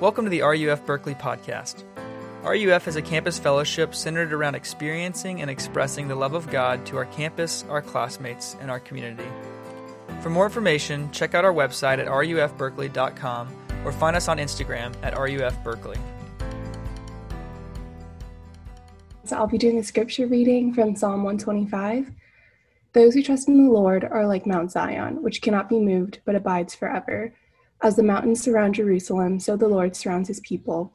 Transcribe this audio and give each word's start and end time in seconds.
Welcome 0.00 0.24
to 0.24 0.30
the 0.30 0.42
RUF 0.42 0.84
Berkeley 0.86 1.14
podcast. 1.14 1.84
RUF 2.42 2.88
is 2.88 2.96
a 2.96 3.02
campus 3.02 3.38
fellowship 3.38 3.94
centered 3.94 4.32
around 4.32 4.56
experiencing 4.56 5.40
and 5.40 5.48
expressing 5.48 6.08
the 6.08 6.16
love 6.16 6.34
of 6.34 6.50
God 6.50 6.84
to 6.86 6.96
our 6.96 7.04
campus, 7.04 7.64
our 7.68 7.80
classmates, 7.80 8.56
and 8.60 8.72
our 8.72 8.80
community. 8.80 9.28
For 10.20 10.30
more 10.30 10.46
information, 10.46 11.12
check 11.12 11.36
out 11.36 11.44
our 11.44 11.52
website 11.52 12.00
at 12.00 12.08
rufberkeley.com 12.08 13.56
or 13.84 13.92
find 13.92 14.16
us 14.16 14.26
on 14.26 14.38
Instagram 14.38 14.92
at 15.04 15.14
rufberkeley. 15.14 15.98
So 19.22 19.36
I'll 19.36 19.46
be 19.46 19.58
doing 19.58 19.78
a 19.78 19.84
scripture 19.84 20.26
reading 20.26 20.74
from 20.74 20.96
Psalm 20.96 21.22
125. 21.22 22.10
Those 22.94 23.14
who 23.14 23.22
trust 23.22 23.46
in 23.46 23.64
the 23.64 23.70
Lord 23.70 24.02
are 24.02 24.26
like 24.26 24.44
Mount 24.44 24.72
Zion, 24.72 25.22
which 25.22 25.40
cannot 25.40 25.68
be 25.68 25.78
moved 25.78 26.18
but 26.24 26.34
abides 26.34 26.74
forever. 26.74 27.32
As 27.84 27.96
the 27.96 28.02
mountains 28.02 28.40
surround 28.40 28.76
Jerusalem, 28.76 29.38
so 29.38 29.58
the 29.58 29.68
Lord 29.68 29.94
surrounds 29.94 30.28
his 30.28 30.40
people, 30.40 30.94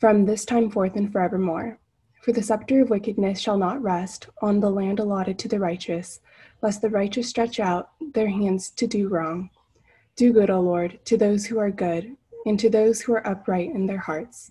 from 0.00 0.24
this 0.24 0.46
time 0.46 0.70
forth 0.70 0.96
and 0.96 1.12
forevermore. 1.12 1.78
For 2.22 2.32
the 2.32 2.42
scepter 2.42 2.80
of 2.80 2.88
wickedness 2.88 3.38
shall 3.38 3.58
not 3.58 3.82
rest 3.82 4.28
on 4.40 4.58
the 4.58 4.70
land 4.70 5.00
allotted 5.00 5.38
to 5.40 5.48
the 5.48 5.60
righteous, 5.60 6.20
lest 6.62 6.80
the 6.80 6.88
righteous 6.88 7.28
stretch 7.28 7.60
out 7.60 7.90
their 8.14 8.30
hands 8.30 8.70
to 8.70 8.86
do 8.86 9.08
wrong. 9.08 9.50
Do 10.16 10.32
good, 10.32 10.48
O 10.48 10.60
Lord, 10.60 10.98
to 11.04 11.18
those 11.18 11.44
who 11.44 11.58
are 11.58 11.70
good, 11.70 12.16
and 12.46 12.58
to 12.58 12.70
those 12.70 13.02
who 13.02 13.12
are 13.12 13.26
upright 13.26 13.68
in 13.74 13.84
their 13.84 13.98
hearts. 13.98 14.50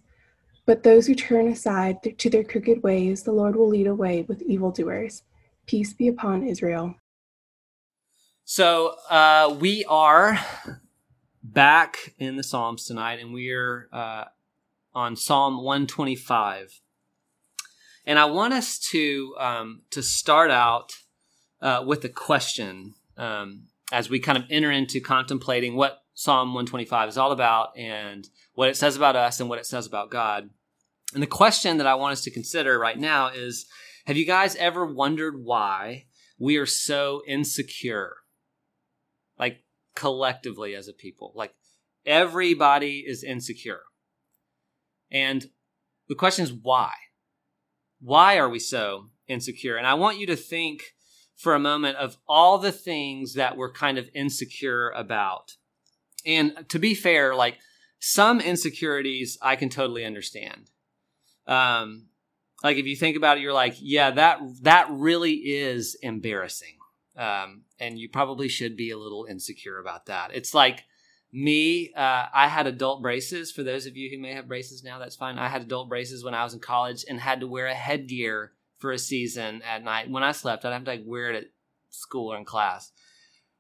But 0.68 0.84
those 0.84 1.08
who 1.08 1.16
turn 1.16 1.48
aside 1.48 2.20
to 2.20 2.30
their 2.30 2.44
crooked 2.44 2.84
ways, 2.84 3.24
the 3.24 3.32
Lord 3.32 3.56
will 3.56 3.70
lead 3.70 3.88
away 3.88 4.22
with 4.28 4.44
evildoers. 4.44 5.24
Peace 5.66 5.92
be 5.92 6.08
upon 6.08 6.46
Israel. 6.46 6.94
So 8.46 8.94
uh, 9.10 9.58
we 9.60 9.86
are 9.86 10.38
back 11.54 12.14
in 12.18 12.36
the 12.36 12.44
Psalms 12.44 12.86
tonight, 12.86 13.20
and 13.20 13.34
we're 13.34 13.88
uh, 13.94 14.26
on 14.94 15.16
Psalm 15.16 15.58
125. 15.58 16.82
And 18.06 18.20
I 18.20 18.26
want 18.26 18.54
us 18.54 18.80
to 18.92 19.36
um, 19.40 19.82
to 19.92 20.04
start 20.04 20.52
out 20.52 20.94
uh, 21.62 21.84
with 21.86 22.04
a 22.04 22.10
question 22.10 22.96
um, 23.18 23.68
as 23.92 24.10
we 24.10 24.20
kind 24.20 24.38
of 24.38 24.44
enter 24.50 24.72
into 24.72 25.00
contemplating 25.00 25.76
what 25.76 26.04
Psalm 26.14 26.50
125 26.50 27.10
is 27.10 27.18
all 27.18 27.32
about 27.32 27.78
and 27.78 28.28
what 28.54 28.70
it 28.70 28.76
says 28.76 28.96
about 28.96 29.16
us 29.16 29.40
and 29.40 29.50
what 29.50 29.60
it 29.60 29.66
says 29.66 29.88
about 29.88 30.12
God. 30.12 30.50
And 31.14 31.24
the 31.24 31.28
question 31.28 31.78
that 31.78 31.88
I 31.88 31.96
want 31.96 32.14
us 32.14 32.24
to 32.24 32.32
consider 32.32 32.78
right 32.78 32.98
now 32.98 33.30
is 33.30 33.66
Have 34.06 34.18
you 34.18 34.26
guys 34.26 34.56
ever 34.58 34.86
wondered 34.86 35.44
why 35.44 36.06
we 36.38 36.58
are 36.58 36.66
so 36.66 37.22
insecure? 37.28 38.16
Like, 39.40 39.64
collectively 39.96 40.76
as 40.76 40.88
a 40.88 40.94
people. 40.94 41.32
Like 41.36 41.54
everybody 42.06 43.04
is 43.06 43.24
insecure. 43.24 43.82
And 45.12 45.46
the 46.08 46.16
question 46.16 46.44
is 46.44 46.54
why? 46.54 46.92
Why 48.02 48.38
are 48.38 48.50
we 48.50 48.60
so 48.60 49.10
insecure? 49.28 49.78
And 49.78 49.88
I 49.88 49.94
want 49.94 50.20
you 50.20 50.28
to 50.28 50.36
think 50.36 50.94
for 51.36 51.56
a 51.56 51.60
moment 51.60 51.98
of 51.98 52.18
all 52.28 52.58
the 52.58 52.72
things 52.72 53.36
that 53.36 53.58
we're 53.58 53.72
kind 53.72 53.98
of 53.98 54.10
insecure 54.14 54.90
about. 54.90 55.54
And 56.26 56.66
to 56.70 56.80
be 56.80 56.96
fair, 56.96 57.36
like 57.36 57.58
some 58.00 58.40
insecurities 58.40 59.38
I 59.42 59.56
can 59.56 59.70
totally 59.70 60.06
understand. 60.06 60.70
Um, 61.48 62.08
like 62.64 62.78
if 62.78 62.86
you 62.86 62.96
think 62.96 63.18
about 63.18 63.38
it, 63.38 63.42
you're 63.42 63.54
like, 63.54 63.76
yeah, 63.80 64.12
that 64.12 64.40
that 64.62 64.88
really 64.90 65.34
is 65.34 65.98
embarrassing. 66.02 66.78
Um, 67.16 67.64
and 67.80 68.00
you 68.00 68.10
probably 68.10 68.48
should 68.48 68.76
be 68.76 68.92
a 68.92 68.98
little 68.98 69.26
insecure 69.26 69.80
about 69.80 70.08
that. 70.08 70.32
It's 70.34 70.54
like 70.54 70.86
me, 71.32 71.92
uh, 71.96 72.26
I 72.34 72.48
had 72.48 72.68
adult 72.68 73.02
braces. 73.02 73.52
For 73.52 73.64
those 73.64 73.86
of 73.86 73.98
you 73.98 74.10
who 74.10 74.22
may 74.22 74.34
have 74.34 74.48
braces 74.48 74.84
now, 74.84 75.00
that's 75.00 75.16
fine. 75.16 75.38
I 75.38 75.48
had 75.48 75.62
adult 75.62 75.90
braces 75.90 76.24
when 76.24 76.34
I 76.34 76.44
was 76.44 76.54
in 76.54 76.60
college 76.60 77.06
and 77.08 77.20
had 77.20 77.40
to 77.42 77.48
wear 77.48 77.68
a 77.68 77.74
headgear 77.74 78.54
for 78.78 78.92
a 78.92 79.00
season 79.00 79.62
at 79.62 79.84
night. 79.84 80.10
When 80.10 80.24
I 80.24 80.32
slept, 80.32 80.66
I'd 80.66 80.74
have 80.74 80.84
to 80.86 80.92
like 80.92 81.04
wear 81.06 81.32
it 81.32 81.36
at 81.36 81.50
school 81.90 82.34
or 82.34 82.38
in 82.38 82.46
class. 82.46 82.92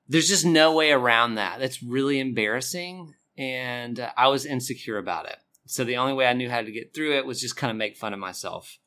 There's 0.08 0.28
just 0.28 0.46
no 0.46 0.76
way 0.76 0.92
around 0.92 1.36
that. 1.36 1.60
That's 1.60 1.82
really 1.82 2.20
embarrassing. 2.20 3.14
And 3.38 4.00
uh, 4.00 4.10
I 4.18 4.28
was 4.28 4.46
insecure 4.46 4.98
about 4.98 5.28
it. 5.28 5.38
So 5.66 5.84
the 5.84 5.98
only 5.98 6.14
way 6.14 6.28
I 6.28 6.34
knew 6.34 6.50
how 6.50 6.62
to 6.62 6.72
get 6.72 6.94
through 6.94 7.18
it 7.18 7.26
was 7.26 7.40
just 7.40 7.56
kind 7.56 7.72
of 7.72 7.78
make 7.78 7.96
fun 7.96 8.14
of 8.14 8.20
myself 8.20 8.78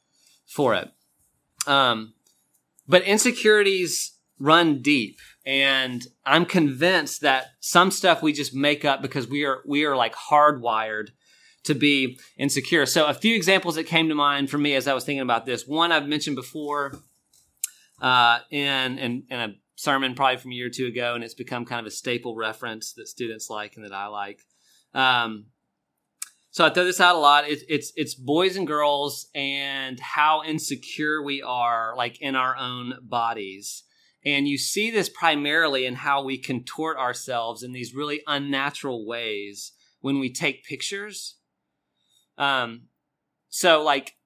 for 0.46 0.74
it. 0.74 0.90
Um, 1.66 2.14
but 2.86 3.02
insecurities 3.02 4.15
run 4.38 4.82
deep 4.82 5.18
and 5.44 6.06
i'm 6.24 6.44
convinced 6.44 7.22
that 7.22 7.46
some 7.60 7.90
stuff 7.90 8.22
we 8.22 8.32
just 8.32 8.54
make 8.54 8.84
up 8.84 9.00
because 9.02 9.28
we 9.28 9.44
are 9.44 9.62
we 9.66 9.84
are 9.84 9.96
like 9.96 10.14
hardwired 10.14 11.08
to 11.64 11.74
be 11.74 12.18
insecure 12.36 12.86
so 12.86 13.06
a 13.06 13.14
few 13.14 13.34
examples 13.34 13.74
that 13.74 13.84
came 13.84 14.08
to 14.08 14.14
mind 14.14 14.50
for 14.50 14.58
me 14.58 14.74
as 14.74 14.86
i 14.86 14.94
was 14.94 15.04
thinking 15.04 15.22
about 15.22 15.46
this 15.46 15.66
one 15.66 15.90
i've 15.92 16.06
mentioned 16.06 16.36
before 16.36 16.98
uh, 18.02 18.40
in, 18.50 18.98
in, 18.98 19.24
in 19.30 19.40
a 19.40 19.54
sermon 19.74 20.14
probably 20.14 20.36
from 20.36 20.50
a 20.50 20.54
year 20.54 20.66
or 20.66 20.70
two 20.70 20.86
ago 20.86 21.14
and 21.14 21.24
it's 21.24 21.32
become 21.32 21.64
kind 21.64 21.80
of 21.80 21.86
a 21.86 21.90
staple 21.90 22.36
reference 22.36 22.92
that 22.92 23.08
students 23.08 23.48
like 23.48 23.74
and 23.76 23.84
that 23.84 23.92
i 23.92 24.06
like 24.06 24.40
um, 24.92 25.46
so 26.56 26.64
I 26.64 26.70
throw 26.70 26.84
this 26.84 27.02
out 27.02 27.16
a 27.16 27.18
lot. 27.18 27.46
It's 27.46 27.62
it's 27.68 27.92
it's 27.96 28.14
boys 28.14 28.56
and 28.56 28.66
girls 28.66 29.28
and 29.34 30.00
how 30.00 30.42
insecure 30.42 31.22
we 31.22 31.42
are, 31.42 31.94
like 31.98 32.22
in 32.22 32.34
our 32.34 32.56
own 32.56 32.94
bodies. 33.02 33.84
And 34.26 34.48
you 34.48 34.58
see 34.58 34.90
this 34.90 35.08
primarily 35.08 35.86
in 35.86 35.94
how 35.94 36.24
we 36.24 36.36
contort 36.36 36.98
ourselves 36.98 37.62
in 37.62 37.70
these 37.70 37.94
really 37.94 38.22
unnatural 38.26 39.06
ways 39.06 39.70
when 40.00 40.18
we 40.18 40.32
take 40.32 40.64
pictures. 40.64 41.36
Um, 42.36 42.88
so 43.48 43.84
like, 43.84 44.16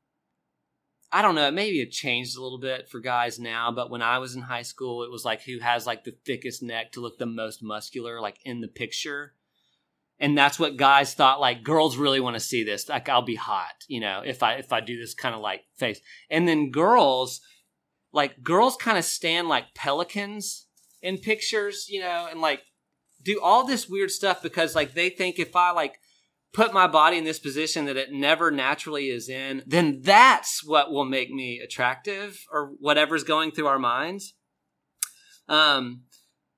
I 1.13 1.21
don't 1.21 1.35
know, 1.35 1.51
maybe 1.51 1.83
it 1.83 1.91
changed 1.91 2.39
a 2.39 2.43
little 2.43 2.59
bit 2.59 2.89
for 2.89 2.99
guys 2.99 3.39
now, 3.39 3.71
but 3.73 3.91
when 3.91 4.01
I 4.01 4.19
was 4.19 4.35
in 4.35 4.43
high 4.43 4.63
school, 4.63 5.03
it 5.03 5.11
was 5.11 5.27
like 5.27 5.43
who 5.43 5.59
has 5.59 5.87
like 5.87 6.05
the 6.05 6.17
thickest 6.25 6.63
neck 6.63 6.93
to 6.93 7.01
look 7.01 7.19
the 7.19 7.27
most 7.27 7.63
muscular, 7.63 8.23
like 8.23 8.39
in 8.43 8.63
the 8.63 8.69
picture. 8.69 9.35
And 10.19 10.37
that's 10.37 10.59
what 10.59 10.79
guys 10.79 11.13
thought 11.13 11.41
like 11.41 11.63
girls 11.63 11.99
really 11.99 12.21
want 12.21 12.37
to 12.37 12.41
see 12.41 12.65
this. 12.65 12.89
Like 12.89 13.11
I'll 13.11 13.21
be 13.21 13.37
hot, 13.37 13.85
you 13.87 14.01
know, 14.01 14.23
if 14.25 14.43
I 14.43 14.55
if 14.55 14.73
I 14.73 14.81
do 14.81 14.99
this 14.99 15.13
kind 15.15 15.35
of 15.35 15.43
like 15.43 15.65
face. 15.77 16.01
And 16.31 16.49
then 16.49 16.71
girls 16.71 17.43
like 18.13 18.43
girls 18.43 18.77
kind 18.77 18.99
of 18.99 19.05
stand 19.05 19.49
like 19.49 19.75
pelicans 19.75 20.67
in 21.03 21.19
pictures, 21.19 21.87
you 21.89 22.01
know, 22.01 22.29
and 22.31 22.41
like 22.41 22.63
do 23.23 23.41
all 23.41 23.65
this 23.65 23.89
weird 23.89 24.11
stuff 24.11 24.43
because 24.43 24.75
like 24.75 24.95
they 24.95 25.11
think 25.11 25.39
if 25.39 25.55
I 25.55 25.71
like 25.73 25.99
put 26.53 26.73
my 26.73 26.87
body 26.87 27.17
in 27.17 27.25
this 27.25 27.39
position 27.39 27.85
that 27.85 27.97
it 27.97 28.13
never 28.13 28.51
naturally 28.51 29.09
is 29.09 29.29
in, 29.29 29.63
then 29.67 30.01
that's 30.03 30.65
what 30.65 30.91
will 30.91 31.05
make 31.05 31.31
me 31.31 31.61
attractive 31.61 32.45
or 32.53 32.73
whatever's 32.81 33.25
going 33.25 33.53
through 33.53 33.69
our 33.69 33.79
minds. 33.79 34.35
Um, 35.49 36.03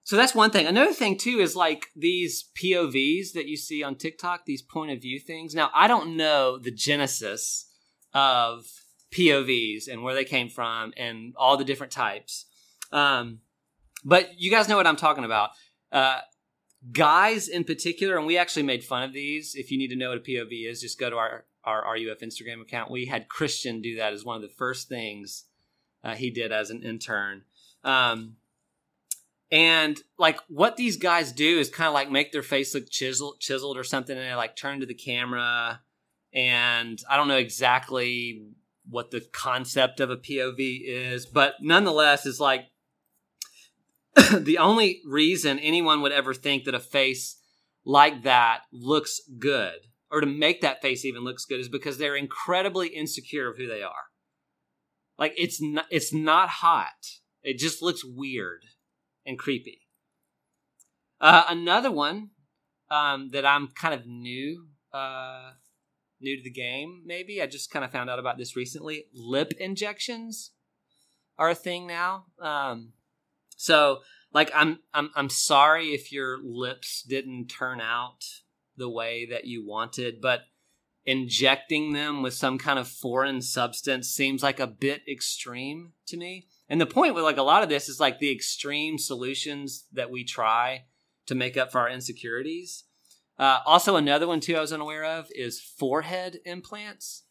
so 0.05 0.17
that's 0.17 0.35
one 0.35 0.51
thing. 0.51 0.67
Another 0.67 0.93
thing 0.93 1.19
too 1.19 1.39
is 1.39 1.55
like 1.55 1.87
these 1.95 2.51
POVs 2.61 3.33
that 3.35 3.47
you 3.47 3.57
see 3.57 3.83
on 3.83 3.97
TikTok, 3.97 4.47
these 4.47 4.63
point 4.63 4.91
of 4.91 5.01
view 5.01 5.21
things. 5.21 5.55
Now, 5.55 5.71
I 5.75 5.89
don't 5.89 6.17
know 6.17 6.59
the 6.59 6.73
genesis 6.73 7.69
of 8.15 8.65
POVs 9.13 9.89
and 9.89 10.03
where 10.03 10.15
they 10.15 10.25
came 10.25 10.49
from 10.49 10.93
and 10.97 11.35
all 11.37 11.57
the 11.57 11.65
different 11.65 11.93
types. 11.93 12.47
Um, 12.91 13.41
but 14.05 14.41
you 14.41 14.51
guys 14.51 14.69
know 14.69 14.77
what 14.77 14.87
I'm 14.87 14.97
talking 14.97 15.25
about. 15.25 15.51
Uh, 15.91 16.21
guys 16.91 17.49
in 17.49 17.65
particular, 17.65 18.17
and 18.17 18.27
we 18.27 18.37
actually 18.37 18.65
made 18.65 18.83
fun 18.83 19.03
of 19.03 19.13
these. 19.13 19.55
If 19.55 19.71
you 19.71 19.79
need 19.79 19.89
to 19.89 19.97
know 19.97 20.09
what 20.09 20.19
a 20.19 20.23
POV 20.23 20.69
is, 20.69 20.81
just 20.81 20.99
go 20.99 21.11
to 21.11 21.17
our, 21.17 21.45
our 21.65 21.83
RUF 21.83 22.19
Instagram 22.21 22.61
account. 22.61 22.91
We 22.91 23.07
had 23.07 23.29
Christian 23.29 23.81
do 23.81 23.97
that 23.97 24.13
as 24.13 24.25
one 24.25 24.37
of 24.37 24.43
the 24.43 24.49
first 24.49 24.89
things 24.89 25.45
uh, 26.03 26.15
he 26.15 26.31
did 26.31 26.51
as 26.51 26.71
an 26.71 26.83
intern. 26.83 27.43
Um, 27.85 28.37
and 29.51 30.01
like 30.19 30.41
what 30.49 30.77
these 30.77 30.97
guys 30.97 31.31
do 31.31 31.59
is 31.59 31.69
kind 31.69 31.87
of 31.87 31.95
like 31.95 32.11
make 32.11 32.33
their 32.33 32.43
face 32.43 32.75
look 32.75 32.91
chiseled, 32.91 33.39
chiseled 33.39 33.77
or 33.77 33.85
something, 33.85 34.17
and 34.17 34.27
they 34.27 34.35
like 34.35 34.57
turn 34.57 34.81
to 34.81 34.87
the 34.87 34.95
camera. 34.95 35.81
And 36.33 37.01
I 37.09 37.19
don't 37.19 37.29
know 37.29 37.37
exactly 37.37 38.43
what 38.89 39.11
the 39.11 39.21
concept 39.33 40.01
of 40.01 40.11
a 40.11 40.17
POV 40.17 40.81
is, 40.85 41.27
but 41.27 41.55
nonetheless, 41.61 42.27
is 42.27 42.41
like 42.41 42.67
the 44.33 44.59
only 44.59 45.01
reason 45.07 45.59
anyone 45.59 46.03
would 46.03 46.13
ever 46.13 46.35
think 46.35 46.65
that 46.65 46.75
a 46.75 46.81
face 46.81 47.41
like 47.85 48.23
that 48.23 48.63
looks 48.73 49.21
good 49.39 49.75
or 50.11 50.21
to 50.21 50.27
make 50.27 50.61
that 50.61 50.83
face 50.83 51.05
even 51.05 51.25
looks 51.25 51.47
good 51.47 51.59
is 51.59 51.69
because 51.69 51.99
they're 51.99 52.15
incredibly 52.15 52.89
insecure 52.89 53.49
of 53.49 53.57
who 53.57 53.67
they 53.67 53.83
are. 53.83 54.11
Like 55.19 55.33
it's 55.37 55.61
not 55.61 55.87
it's 55.91 56.13
not 56.13 56.49
hot. 56.49 57.21
It 57.43 57.59
just 57.59 57.83
looks 57.83 58.05
weird 58.05 58.65
and 59.25 59.39
creepy. 59.39 59.81
Uh, 61.21 61.45
another 61.49 61.91
one 61.91 62.31
um, 62.91 63.31
that 63.33 63.47
I'm 63.47 63.69
kind 63.69 63.95
of 63.95 64.07
new 64.07 64.67
uh, 64.93 65.53
new 66.23 66.37
to 66.37 66.43
the 66.43 66.51
game, 66.51 67.03
maybe. 67.05 67.43
I 67.43 67.47
just 67.47 67.71
kind 67.71 67.85
of 67.85 67.91
found 67.91 68.11
out 68.11 68.19
about 68.19 68.39
this 68.39 68.57
recently. 68.57 69.07
Lip 69.13 69.53
injections 69.59 70.53
are 71.39 71.51
a 71.51 71.55
thing 71.55 71.87
now. 71.87 72.27
Um, 72.41 72.93
so 73.57 74.01
like 74.33 74.51
I'm 74.55 74.79
I'm 74.95 75.11
I'm 75.15 75.29
sorry 75.29 75.89
if 75.89 76.13
your 76.13 76.39
lips 76.43 77.03
didn't 77.03 77.49
turn 77.49 77.81
out 77.81 78.25
the 78.77 78.89
way 78.89 79.27
that 79.31 79.47
you 79.47 79.67
wanted, 79.67 80.21
but 80.21 80.43
injecting 81.05 81.93
them 81.93 82.23
with 82.23 82.35
some 82.35 82.59
kind 82.59 82.79
of 82.79 82.89
foreign 82.89 83.43
substance 83.43 84.09
seems 84.09 84.43
like 84.43 84.61
a 84.61 84.67
bit 84.67 85.03
extreme 85.11 85.93
to 86.07 86.17
me. 86.17 86.47
And 86.69 86.81
the 86.81 86.87
point 86.87 87.15
with 87.15 87.25
like 87.25 87.37
a 87.37 87.43
lot 87.43 87.63
of 87.63 87.69
this 87.69 87.89
is 87.89 88.01
like 88.01 88.19
the 88.19 88.33
extreme 88.33 88.99
solutions 88.99 89.87
that 89.93 90.11
we 90.11 90.25
try 90.25 90.85
to 91.27 91.35
make 91.35 91.57
up 91.57 91.73
for 91.73 91.81
our 91.81 91.91
insecurities. 91.91 92.85
Uh, 93.39 93.61
also, 93.67 93.97
another 93.97 94.27
one 94.27 94.41
too 94.41 94.57
I 94.57 94.61
was 94.61 94.73
unaware 94.73 95.05
of 95.05 95.29
is 95.35 95.61
forehead 95.61 96.41
implants. 96.45 97.25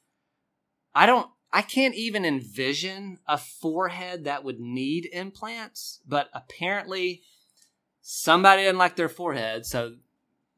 I 0.93 1.05
don't, 1.05 1.29
I 1.53 1.61
can't 1.61 1.95
even 1.95 2.25
envision 2.25 3.19
a 3.27 3.37
forehead 3.37 4.25
that 4.25 4.43
would 4.43 4.59
need 4.59 5.07
implants, 5.11 6.01
but 6.07 6.29
apparently 6.33 7.21
somebody 8.01 8.63
didn't 8.63 8.77
like 8.77 8.95
their 8.95 9.09
forehead, 9.09 9.65
so 9.65 9.95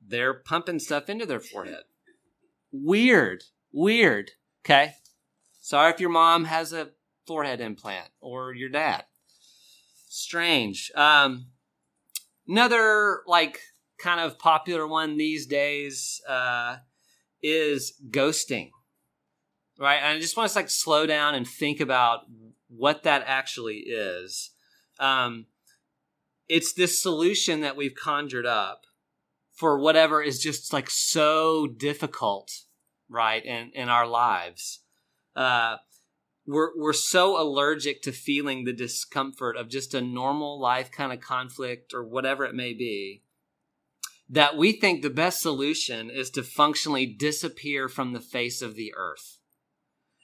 they're 0.05 0.33
pumping 0.33 0.79
stuff 0.79 1.09
into 1.09 1.25
their 1.25 1.39
forehead. 1.39 1.83
Weird. 2.71 3.43
Weird. 3.71 4.31
Okay. 4.65 4.93
Sorry 5.61 5.91
if 5.91 5.99
your 5.99 6.09
mom 6.09 6.45
has 6.45 6.73
a 6.73 6.89
forehead 7.25 7.61
implant 7.61 8.09
or 8.19 8.53
your 8.53 8.69
dad. 8.69 9.05
Strange. 10.09 10.91
Um, 10.95 11.47
another 12.47 13.21
like 13.25 13.59
kind 13.99 14.19
of 14.19 14.39
popular 14.39 14.87
one 14.87 15.17
these 15.17 15.45
days 15.45 16.21
uh, 16.27 16.77
is 17.41 17.93
ghosting. 18.09 18.69
Right. 19.79 19.97
And 19.97 20.17
I 20.17 20.19
just 20.19 20.37
want 20.37 20.49
to 20.51 20.57
like 20.57 20.69
slow 20.69 21.05
down 21.05 21.35
and 21.35 21.47
think 21.47 21.79
about 21.79 22.21
what 22.67 23.03
that 23.03 23.23
actually 23.25 23.77
is. 23.77 24.51
Um, 24.99 25.47
it's 26.47 26.73
this 26.73 27.01
solution 27.01 27.61
that 27.61 27.75
we've 27.75 27.95
conjured 27.95 28.45
up 28.45 28.81
for 29.53 29.79
whatever 29.79 30.21
is 30.21 30.39
just 30.39 30.73
like 30.73 30.89
so 30.89 31.67
difficult, 31.67 32.51
right, 33.09 33.43
in, 33.43 33.71
in 33.73 33.89
our 33.89 34.07
lives. 34.07 34.81
Uh, 35.35 35.77
we're, 36.45 36.71
we're 36.77 36.93
so 36.93 37.41
allergic 37.41 38.01
to 38.03 38.11
feeling 38.11 38.63
the 38.63 38.73
discomfort 38.73 39.55
of 39.57 39.69
just 39.69 39.93
a 39.93 40.01
normal 40.01 40.59
life 40.59 40.91
kind 40.91 41.13
of 41.13 41.21
conflict 41.21 41.93
or 41.93 42.03
whatever 42.03 42.45
it 42.45 42.53
may 42.53 42.73
be 42.73 43.23
that 44.29 44.57
we 44.57 44.71
think 44.71 45.01
the 45.01 45.09
best 45.09 45.41
solution 45.41 46.09
is 46.09 46.29
to 46.31 46.43
functionally 46.43 47.05
disappear 47.05 47.87
from 47.87 48.13
the 48.13 48.19
face 48.19 48.61
of 48.61 48.75
the 48.75 48.93
earth. 48.95 49.37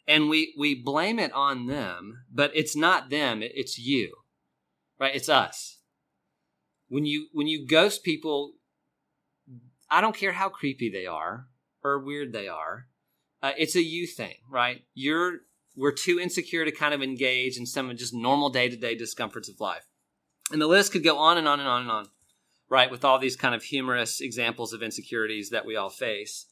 And 0.08 0.30
we, 0.30 0.56
we 0.58 0.82
blame 0.82 1.20
it 1.20 1.32
on 1.34 1.68
them, 1.68 2.24
but 2.32 2.52
it's 2.56 2.76
not 2.76 3.10
them, 3.10 3.42
it's 3.44 3.78
you, 3.78 4.16
right? 5.00 5.16
It's 5.16 5.30
us. 5.30 5.80
When 6.88 7.06
you, 7.06 7.28
when 7.34 7.48
you 7.48 7.68
ghost 7.68 8.04
people, 8.04 8.54
I 9.92 10.02
don't 10.02 10.16
care 10.16 10.32
how 10.32 10.50
creepy 10.50 10.90
they 10.90 11.06
are 11.06 11.48
or 11.84 12.04
weird 12.04 12.34
they 12.34 12.48
are. 12.48 12.88
Uh, 13.42 13.52
it's 13.58 13.76
a 13.76 13.84
you 13.84 14.08
thing, 14.08 14.36
right? 14.50 14.84
You're 14.94 15.40
we're 15.76 15.94
too 15.94 16.20
insecure 16.20 16.66
to 16.66 16.72
kind 16.72 16.94
of 16.94 17.02
engage 17.02 17.58
in 17.58 17.66
some 17.66 17.90
of 17.90 17.98
just 17.98 18.14
normal 18.14 18.50
day 18.50 18.68
to 18.68 18.76
day 18.76 18.96
discomforts 18.96 19.48
of 19.48 19.62
life, 19.62 19.86
and 20.52 20.62
the 20.62 20.68
list 20.68 20.92
could 20.92 21.06
go 21.06 21.18
on 21.18 21.38
and 21.38 21.48
on 21.48 21.60
and 21.60 21.70
on 21.70 21.82
and 21.84 21.92
on, 21.92 22.08
right? 22.70 22.92
With 22.92 23.04
all 23.04 23.20
these 23.20 23.36
kind 23.36 23.56
of 23.56 23.64
humorous 23.64 24.22
examples 24.22 24.74
of 24.74 24.84
insecurities 24.84 25.50
that 25.50 25.66
we 25.66 25.76
all 25.76 25.90
face. 25.90 26.46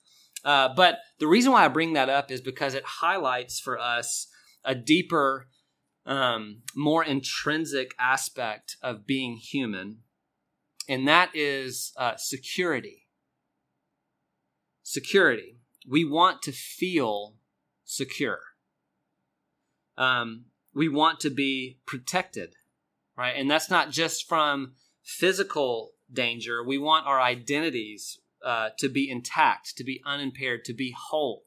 Uh, 0.43 0.69
but 0.73 0.99
the 1.19 1.27
reason 1.27 1.51
why 1.51 1.65
I 1.65 1.67
bring 1.67 1.93
that 1.93 2.09
up 2.09 2.31
is 2.31 2.41
because 2.41 2.73
it 2.73 2.83
highlights 2.85 3.59
for 3.59 3.79
us 3.79 4.27
a 4.63 4.75
deeper, 4.75 5.47
um, 6.05 6.61
more 6.75 7.03
intrinsic 7.03 7.93
aspect 7.99 8.77
of 8.81 9.05
being 9.05 9.37
human, 9.37 9.99
and 10.87 11.07
that 11.07 11.31
is 11.33 11.91
uh, 11.97 12.15
security 12.17 13.07
security. 14.87 15.59
We 15.85 16.05
want 16.05 16.41
to 16.43 16.53
feel 16.53 17.35
secure. 17.83 18.39
Um, 19.97 20.45
we 20.73 20.87
want 20.87 21.19
to 21.21 21.29
be 21.29 21.79
protected, 21.85 22.55
right? 23.17 23.35
And 23.35 23.51
that's 23.51 23.69
not 23.69 23.91
just 23.91 24.29
from 24.29 24.75
physical 25.03 25.91
danger. 26.11 26.63
We 26.63 26.77
want 26.77 27.07
our 27.07 27.21
identities 27.21 28.19
uh, 28.45 28.69
to 28.79 28.89
be 28.89 29.09
intact, 29.09 29.75
to 29.77 29.83
be 29.83 30.01
unimpaired, 30.05 30.65
to 30.65 30.73
be 30.73 30.95
whole. 31.09 31.45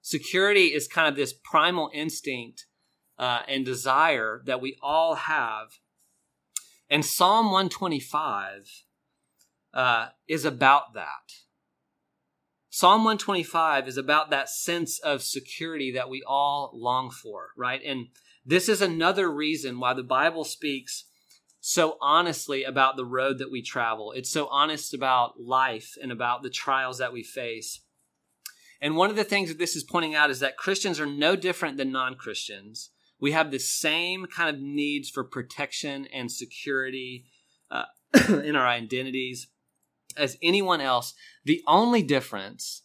Security 0.00 0.66
is 0.66 0.88
kind 0.88 1.08
of 1.08 1.16
this 1.16 1.32
primal 1.32 1.90
instinct 1.94 2.66
uh, 3.18 3.40
and 3.48 3.64
desire 3.64 4.42
that 4.46 4.60
we 4.60 4.76
all 4.82 5.14
have. 5.14 5.78
And 6.90 7.04
Psalm 7.04 7.46
125 7.46 8.84
uh, 9.72 10.08
is 10.28 10.44
about 10.44 10.94
that. 10.94 11.32
Psalm 12.70 13.04
125 13.04 13.86
is 13.86 13.96
about 13.96 14.30
that 14.30 14.48
sense 14.48 14.98
of 14.98 15.22
security 15.22 15.92
that 15.92 16.08
we 16.08 16.22
all 16.26 16.72
long 16.74 17.08
for, 17.08 17.50
right? 17.56 17.80
And 17.86 18.08
this 18.44 18.68
is 18.68 18.82
another 18.82 19.30
reason 19.30 19.78
why 19.78 19.94
the 19.94 20.02
Bible 20.02 20.44
speaks 20.44 21.04
so 21.66 21.96
honestly 21.98 22.62
about 22.62 22.94
the 22.94 23.06
road 23.06 23.38
that 23.38 23.50
we 23.50 23.62
travel. 23.62 24.12
It's 24.12 24.30
so 24.30 24.48
honest 24.48 24.92
about 24.92 25.40
life 25.40 25.96
and 26.02 26.12
about 26.12 26.42
the 26.42 26.50
trials 26.50 26.98
that 26.98 27.10
we 27.10 27.22
face. 27.22 27.80
And 28.82 28.96
one 28.96 29.08
of 29.08 29.16
the 29.16 29.24
things 29.24 29.48
that 29.48 29.58
this 29.58 29.74
is 29.74 29.82
pointing 29.82 30.14
out 30.14 30.28
is 30.28 30.40
that 30.40 30.58
Christians 30.58 31.00
are 31.00 31.06
no 31.06 31.36
different 31.36 31.78
than 31.78 31.90
non 31.90 32.16
Christians. 32.16 32.90
We 33.18 33.32
have 33.32 33.50
the 33.50 33.58
same 33.58 34.26
kind 34.26 34.54
of 34.54 34.60
needs 34.60 35.08
for 35.08 35.24
protection 35.24 36.06
and 36.12 36.30
security 36.30 37.24
uh, 37.70 37.84
in 38.28 38.56
our 38.56 38.66
identities 38.66 39.46
as 40.18 40.36
anyone 40.42 40.82
else. 40.82 41.14
The 41.46 41.62
only 41.66 42.02
difference 42.02 42.82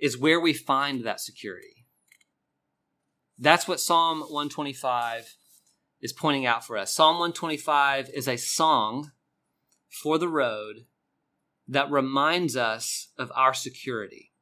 is 0.00 0.18
where 0.18 0.40
we 0.40 0.52
find 0.52 1.04
that 1.04 1.20
security. 1.20 1.86
That's 3.38 3.68
what 3.68 3.78
Psalm 3.78 4.18
125 4.22 5.36
is 6.00 6.12
pointing 6.12 6.46
out 6.46 6.64
for 6.64 6.76
us. 6.76 6.94
Psalm 6.94 7.14
125 7.14 8.10
is 8.14 8.26
a 8.26 8.36
song 8.36 9.12
for 9.88 10.18
the 10.18 10.28
road 10.28 10.86
that 11.68 11.90
reminds 11.90 12.56
us 12.56 13.08
of 13.18 13.30
our 13.34 13.54
security, 13.54 14.32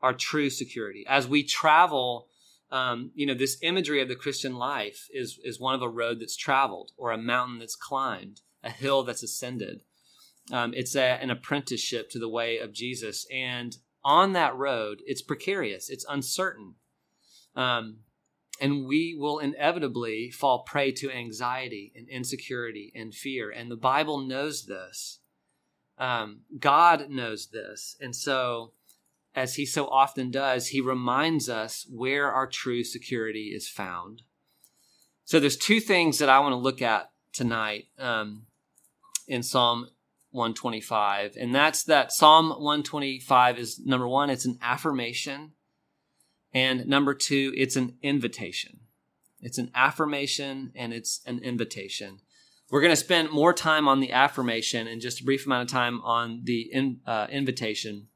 our 0.00 0.12
true 0.12 0.50
security. 0.50 1.04
As 1.08 1.28
we 1.28 1.42
travel, 1.42 2.28
um, 2.70 3.10
you 3.14 3.26
know, 3.26 3.34
this 3.34 3.58
imagery 3.62 4.00
of 4.00 4.08
the 4.08 4.16
Christian 4.16 4.54
life 4.54 5.08
is, 5.12 5.38
is 5.44 5.60
one 5.60 5.74
of 5.74 5.82
a 5.82 5.88
road 5.88 6.20
that's 6.20 6.36
traveled 6.36 6.92
or 6.96 7.12
a 7.12 7.18
mountain 7.18 7.58
that's 7.58 7.76
climbed, 7.76 8.40
a 8.62 8.70
hill 8.70 9.02
that's 9.02 9.22
ascended. 9.22 9.82
Um, 10.52 10.72
it's 10.74 10.96
a, 10.96 11.22
an 11.22 11.30
apprenticeship 11.30 12.10
to 12.10 12.18
the 12.18 12.28
way 12.28 12.58
of 12.58 12.72
Jesus. 12.72 13.26
And 13.32 13.76
on 14.02 14.32
that 14.32 14.56
road, 14.56 15.02
it's 15.06 15.22
precarious, 15.22 15.90
it's 15.90 16.06
uncertain. 16.08 16.74
Um, 17.54 17.98
and 18.60 18.86
we 18.86 19.16
will 19.18 19.38
inevitably 19.38 20.30
fall 20.30 20.60
prey 20.60 20.92
to 20.92 21.10
anxiety 21.10 21.92
and 21.96 22.08
insecurity 22.08 22.92
and 22.94 23.14
fear. 23.14 23.50
And 23.50 23.70
the 23.70 23.76
Bible 23.76 24.18
knows 24.18 24.66
this. 24.66 25.20
Um, 25.96 26.40
God 26.58 27.08
knows 27.08 27.48
this. 27.48 27.96
And 28.00 28.14
so, 28.14 28.72
as 29.34 29.54
He 29.54 29.64
so 29.64 29.86
often 29.86 30.30
does, 30.30 30.68
He 30.68 30.80
reminds 30.80 31.48
us 31.48 31.86
where 31.90 32.30
our 32.30 32.46
true 32.46 32.84
security 32.84 33.52
is 33.54 33.68
found. 33.68 34.22
So, 35.24 35.40
there's 35.40 35.56
two 35.56 35.80
things 35.80 36.18
that 36.18 36.28
I 36.28 36.40
want 36.40 36.52
to 36.52 36.56
look 36.56 36.82
at 36.82 37.10
tonight 37.32 37.86
um, 37.98 38.46
in 39.26 39.42
Psalm 39.42 39.88
125. 40.32 41.36
And 41.38 41.54
that's 41.54 41.84
that 41.84 42.12
Psalm 42.12 42.50
125 42.50 43.58
is 43.58 43.80
number 43.84 44.08
one, 44.08 44.30
it's 44.30 44.44
an 44.44 44.58
affirmation. 44.62 45.52
And 46.52 46.86
number 46.86 47.14
two, 47.14 47.52
it's 47.56 47.76
an 47.76 47.96
invitation. 48.02 48.80
It's 49.40 49.58
an 49.58 49.70
affirmation 49.74 50.72
and 50.74 50.92
it's 50.92 51.20
an 51.26 51.38
invitation. 51.40 52.20
We're 52.70 52.80
going 52.80 52.92
to 52.92 52.96
spend 52.96 53.30
more 53.30 53.52
time 53.52 53.88
on 53.88 54.00
the 54.00 54.12
affirmation 54.12 54.86
and 54.86 55.00
just 55.00 55.20
a 55.20 55.24
brief 55.24 55.46
amount 55.46 55.68
of 55.68 55.72
time 55.72 56.00
on 56.02 56.42
the 56.44 56.68
in, 56.72 57.00
uh, 57.06 57.26
invitation. 57.30 58.08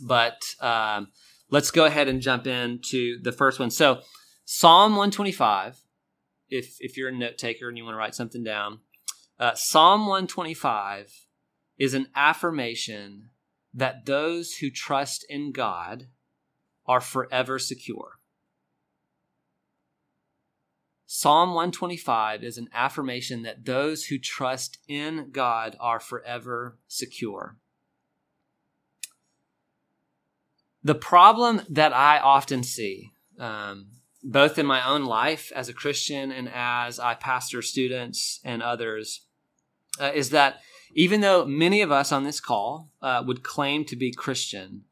But 0.00 0.42
um, 0.60 1.08
let's 1.50 1.70
go 1.70 1.84
ahead 1.84 2.08
and 2.08 2.20
jump 2.20 2.46
into 2.46 3.20
the 3.22 3.32
first 3.32 3.60
one. 3.60 3.70
So, 3.70 4.00
Psalm 4.44 4.92
125, 4.92 5.80
if, 6.50 6.76
if 6.80 6.96
you're 6.96 7.08
a 7.08 7.12
note 7.12 7.38
taker 7.38 7.68
and 7.68 7.78
you 7.78 7.84
want 7.84 7.94
to 7.94 7.98
write 7.98 8.14
something 8.14 8.44
down, 8.44 8.80
uh, 9.38 9.54
Psalm 9.54 10.02
125 10.02 11.26
is 11.78 11.94
an 11.94 12.08
affirmation 12.14 13.30
that 13.72 14.06
those 14.06 14.54
who 14.54 14.70
trust 14.70 15.24
in 15.28 15.52
God 15.52 16.08
are 16.86 17.00
forever 17.00 17.58
secure. 17.58 18.18
Psalm 21.06 21.50
125 21.50 22.42
is 22.42 22.58
an 22.58 22.68
affirmation 22.74 23.42
that 23.42 23.64
those 23.64 24.06
who 24.06 24.18
trust 24.18 24.78
in 24.88 25.30
God 25.30 25.76
are 25.78 26.00
forever 26.00 26.76
secure. 26.88 27.56
The 30.82 30.94
problem 30.94 31.62
that 31.68 31.94
I 31.94 32.18
often 32.18 32.62
see, 32.62 33.12
um, 33.38 33.86
both 34.22 34.58
in 34.58 34.66
my 34.66 34.86
own 34.86 35.04
life 35.04 35.52
as 35.54 35.68
a 35.68 35.72
Christian 35.72 36.32
and 36.32 36.48
as 36.52 36.98
I 36.98 37.14
pastor 37.14 37.62
students 37.62 38.40
and 38.44 38.62
others, 38.62 39.20
uh, 40.00 40.10
is 40.14 40.30
that 40.30 40.60
Even 40.94 41.20
though 41.20 41.44
many 41.44 41.82
of 41.82 41.90
us 41.90 42.12
on 42.12 42.22
this 42.22 42.40
call 42.40 42.92
uh, 43.02 43.22
would 43.26 43.42
claim 43.42 43.84
to 43.86 43.96
be 43.96 44.12
Christian, 44.12 44.84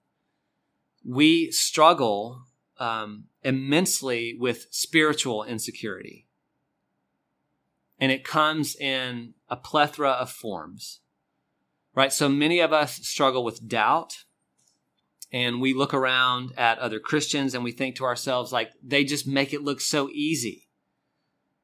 we 1.05 1.51
struggle 1.51 2.45
um, 2.79 3.25
immensely 3.43 4.37
with 4.39 4.67
spiritual 4.71 5.45
insecurity. 5.45 6.27
And 7.99 8.11
it 8.11 8.25
comes 8.25 8.75
in 8.75 9.35
a 9.49 9.57
plethora 9.57 10.11
of 10.11 10.31
forms, 10.31 11.01
right? 11.95 12.13
So 12.13 12.29
many 12.29 12.61
of 12.61 12.73
us 12.73 12.97
struggle 13.07 13.45
with 13.45 13.69
doubt. 13.69 14.25
And 15.33 15.61
we 15.61 15.73
look 15.73 15.95
around 15.95 16.53
at 16.59 16.79
other 16.79 16.99
Christians 16.99 17.55
and 17.55 17.65
we 17.65 17.73
think 17.73 17.97
to 17.97 18.05
ourselves, 18.05 18.53
like, 18.53 18.71
they 18.83 19.05
just 19.05 19.27
make 19.27 19.53
it 19.53 19.63
look 19.63 19.81
so 19.81 20.11
easy. 20.11 20.69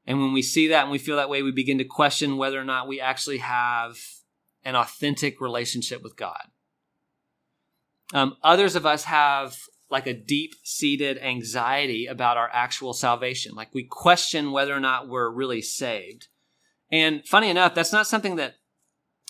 And 0.07 0.21
when 0.21 0.33
we 0.33 0.41
see 0.41 0.69
that 0.69 0.85
and 0.85 0.91
we 0.91 0.99
feel 0.99 1.17
that 1.17 1.29
way, 1.29 1.43
we 1.43 1.53
begin 1.53 1.77
to 1.79 1.85
question 1.85 2.39
whether 2.39 2.59
or 2.59 2.65
not 2.65 2.89
we 2.89 2.99
actually 2.99 3.39
have 3.39 3.99
an 4.65 4.75
authentic 4.75 5.41
relationship 5.41 6.03
with 6.03 6.17
God. 6.17 6.49
Um, 8.15 8.37
others 8.43 8.75
of 8.75 8.87
us 8.87 9.05
have 9.05 9.57
like 9.91 10.07
a 10.07 10.15
deep 10.15 10.55
seated 10.65 11.19
anxiety 11.19 12.07
about 12.07 12.37
our 12.37 12.51
actual 12.53 12.93
salvation. 12.93 13.55
Like 13.55 13.75
we 13.75 13.85
question 13.85 14.53
whether 14.53 14.75
or 14.75 14.81
not 14.81 15.09
we're 15.09 15.31
really 15.31 15.63
saved. 15.63 16.29
And 16.91 17.27
funny 17.27 17.51
enough, 17.51 17.75
that's 17.75 17.93
not 17.93 18.07
something 18.07 18.37
that 18.37 18.55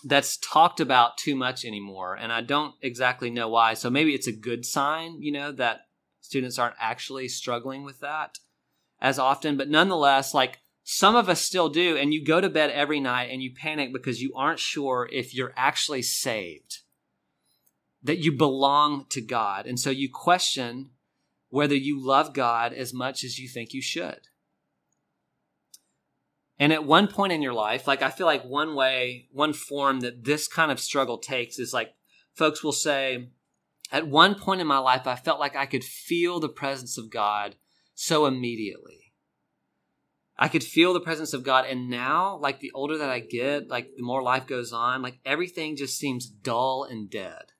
that's 0.04 0.36
talked 0.36 0.78
about 0.78 1.18
too 1.18 1.34
much 1.34 1.64
anymore. 1.64 2.14
And 2.14 2.32
I 2.32 2.40
don't 2.40 2.74
exactly 2.82 3.30
know 3.30 3.48
why. 3.48 3.74
So 3.74 3.90
maybe 3.90 4.14
it's 4.14 4.28
a 4.28 4.32
good 4.32 4.64
sign, 4.64 5.20
you 5.20 5.32
know, 5.32 5.50
that 5.52 5.82
students 6.20 6.58
aren't 6.58 6.76
actually 6.78 7.28
struggling 7.28 7.84
with 7.84 7.98
that 8.00 8.38
as 9.00 9.18
often. 9.18 9.56
But 9.56 9.68
nonetheless, 9.68 10.34
like 10.34 10.60
some 10.84 11.16
of 11.16 11.28
us 11.28 11.40
still 11.40 11.68
do. 11.68 11.96
And 11.96 12.14
you 12.14 12.24
go 12.24 12.40
to 12.40 12.48
bed 12.48 12.70
every 12.70 13.00
night 13.00 13.30
and 13.30 13.42
you 13.42 13.52
panic 13.54 13.92
because 13.92 14.22
you 14.22 14.32
aren't 14.36 14.60
sure 14.60 15.08
if 15.12 15.34
you're 15.34 15.52
actually 15.56 16.02
saved 16.02 16.78
that 18.02 18.18
you 18.18 18.32
belong 18.32 19.06
to 19.10 19.20
God. 19.20 19.66
And 19.66 19.78
so 19.78 19.90
you 19.90 20.08
question 20.12 20.90
whether 21.50 21.74
you 21.74 22.04
love 22.04 22.34
God 22.34 22.72
as 22.72 22.92
much 22.92 23.24
as 23.24 23.38
you 23.38 23.48
think 23.48 23.72
you 23.72 23.82
should. 23.82 24.20
And 26.58 26.72
at 26.72 26.84
one 26.84 27.06
point 27.08 27.32
in 27.32 27.42
your 27.42 27.52
life, 27.52 27.86
like 27.86 28.02
I 28.02 28.10
feel 28.10 28.26
like 28.26 28.44
one 28.44 28.74
way, 28.74 29.28
one 29.32 29.52
form 29.52 30.00
that 30.00 30.24
this 30.24 30.48
kind 30.48 30.72
of 30.72 30.80
struggle 30.80 31.18
takes 31.18 31.58
is 31.58 31.72
like 31.72 31.94
folks 32.34 32.64
will 32.64 32.72
say, 32.72 33.30
at 33.90 34.08
one 34.08 34.34
point 34.34 34.60
in 34.60 34.66
my 34.66 34.78
life, 34.78 35.06
I 35.06 35.16
felt 35.16 35.40
like 35.40 35.56
I 35.56 35.66
could 35.66 35.84
feel 35.84 36.40
the 36.40 36.48
presence 36.48 36.98
of 36.98 37.10
God 37.10 37.56
so 37.94 38.26
immediately. 38.26 39.14
I 40.36 40.48
could 40.48 40.62
feel 40.62 40.92
the 40.92 41.00
presence 41.00 41.32
of 41.32 41.42
God. 41.42 41.64
And 41.66 41.88
now, 41.88 42.36
like 42.36 42.60
the 42.60 42.70
older 42.72 42.98
that 42.98 43.10
I 43.10 43.20
get, 43.20 43.68
like 43.68 43.90
the 43.96 44.02
more 44.02 44.22
life 44.22 44.46
goes 44.46 44.72
on, 44.72 45.02
like 45.02 45.18
everything 45.24 45.74
just 45.74 45.98
seems 45.98 46.26
dull 46.26 46.86
and 46.88 47.10
dead. 47.10 47.52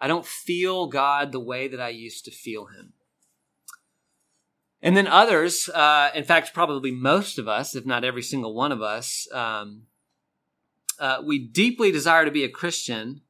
I 0.00 0.08
don't 0.08 0.26
feel 0.26 0.86
God 0.86 1.30
the 1.30 1.40
way 1.40 1.68
that 1.68 1.80
I 1.80 1.90
used 1.90 2.24
to 2.24 2.30
feel 2.30 2.66
Him. 2.66 2.94
And 4.82 4.96
then 4.96 5.06
others, 5.06 5.68
uh, 5.68 6.10
in 6.14 6.24
fact, 6.24 6.54
probably 6.54 6.90
most 6.90 7.38
of 7.38 7.46
us, 7.46 7.76
if 7.76 7.84
not 7.84 8.04
every 8.04 8.22
single 8.22 8.54
one 8.54 8.72
of 8.72 8.80
us, 8.80 9.28
um, 9.32 9.82
uh, 10.98 11.22
we 11.24 11.38
deeply 11.38 11.92
desire 11.92 12.24
to 12.24 12.30
be 12.30 12.44
a 12.44 12.48
Christian. 12.48 13.20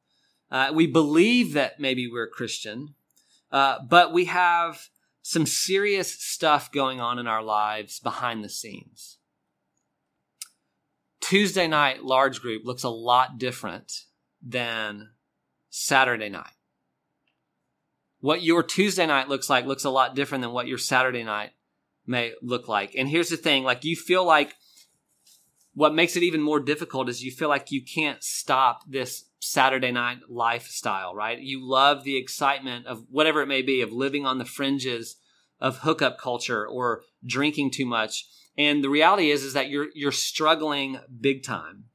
Uh, 0.49 0.71
we 0.73 0.87
believe 0.87 1.53
that 1.53 1.79
maybe 1.79 2.09
we're 2.09 2.23
a 2.23 2.29
Christian, 2.29 2.95
uh, 3.51 3.79
but 3.87 4.13
we 4.13 4.25
have 4.25 4.87
some 5.21 5.45
serious 5.45 6.11
stuff 6.21 6.71
going 6.71 7.01
on 7.01 7.19
in 7.19 7.27
our 7.27 7.43
lives 7.43 7.99
behind 7.99 8.43
the 8.43 8.49
scenes. 8.49 9.17
Tuesday 11.19 11.67
night 11.67 12.03
large 12.03 12.41
group 12.41 12.63
looks 12.65 12.83
a 12.83 12.89
lot 12.89 13.37
different 13.37 14.05
than 14.41 15.09
Saturday 15.69 16.29
night 16.29 16.55
what 18.21 18.43
your 18.43 18.63
Tuesday 18.63 19.05
night 19.05 19.27
looks 19.27 19.49
like 19.49 19.65
looks 19.65 19.83
a 19.83 19.89
lot 19.89 20.15
different 20.15 20.43
than 20.43 20.51
what 20.51 20.67
your 20.67 20.77
Saturday 20.77 21.23
night 21.23 21.51
may 22.05 22.33
look 22.41 22.67
like. 22.67 22.95
And 22.95 23.09
here's 23.09 23.29
the 23.29 23.37
thing 23.37 23.63
like, 23.63 23.83
you 23.83 23.95
feel 23.95 24.23
like 24.23 24.55
what 25.73 25.93
makes 25.93 26.15
it 26.15 26.23
even 26.23 26.41
more 26.41 26.59
difficult 26.59 27.09
is 27.09 27.23
you 27.23 27.31
feel 27.31 27.49
like 27.49 27.71
you 27.71 27.83
can't 27.83 28.23
stop 28.23 28.83
this 28.87 29.25
Saturday 29.39 29.91
night 29.91 30.19
lifestyle, 30.29 31.15
right? 31.15 31.39
You 31.39 31.67
love 31.67 32.03
the 32.03 32.17
excitement 32.17 32.85
of 32.85 33.05
whatever 33.09 33.41
it 33.41 33.47
may 33.47 33.61
be, 33.61 33.81
of 33.81 33.91
living 33.91 34.25
on 34.25 34.37
the 34.37 34.45
fringes 34.45 35.15
of 35.59 35.79
hookup 35.79 36.19
culture 36.19 36.67
or 36.67 37.03
drinking 37.25 37.71
too 37.71 37.85
much. 37.85 38.25
And 38.57 38.83
the 38.83 38.89
reality 38.89 39.31
is, 39.31 39.43
is 39.43 39.53
that 39.53 39.69
you're, 39.69 39.87
you're 39.95 40.11
struggling 40.11 40.99
big 41.19 41.43
time. 41.43 41.85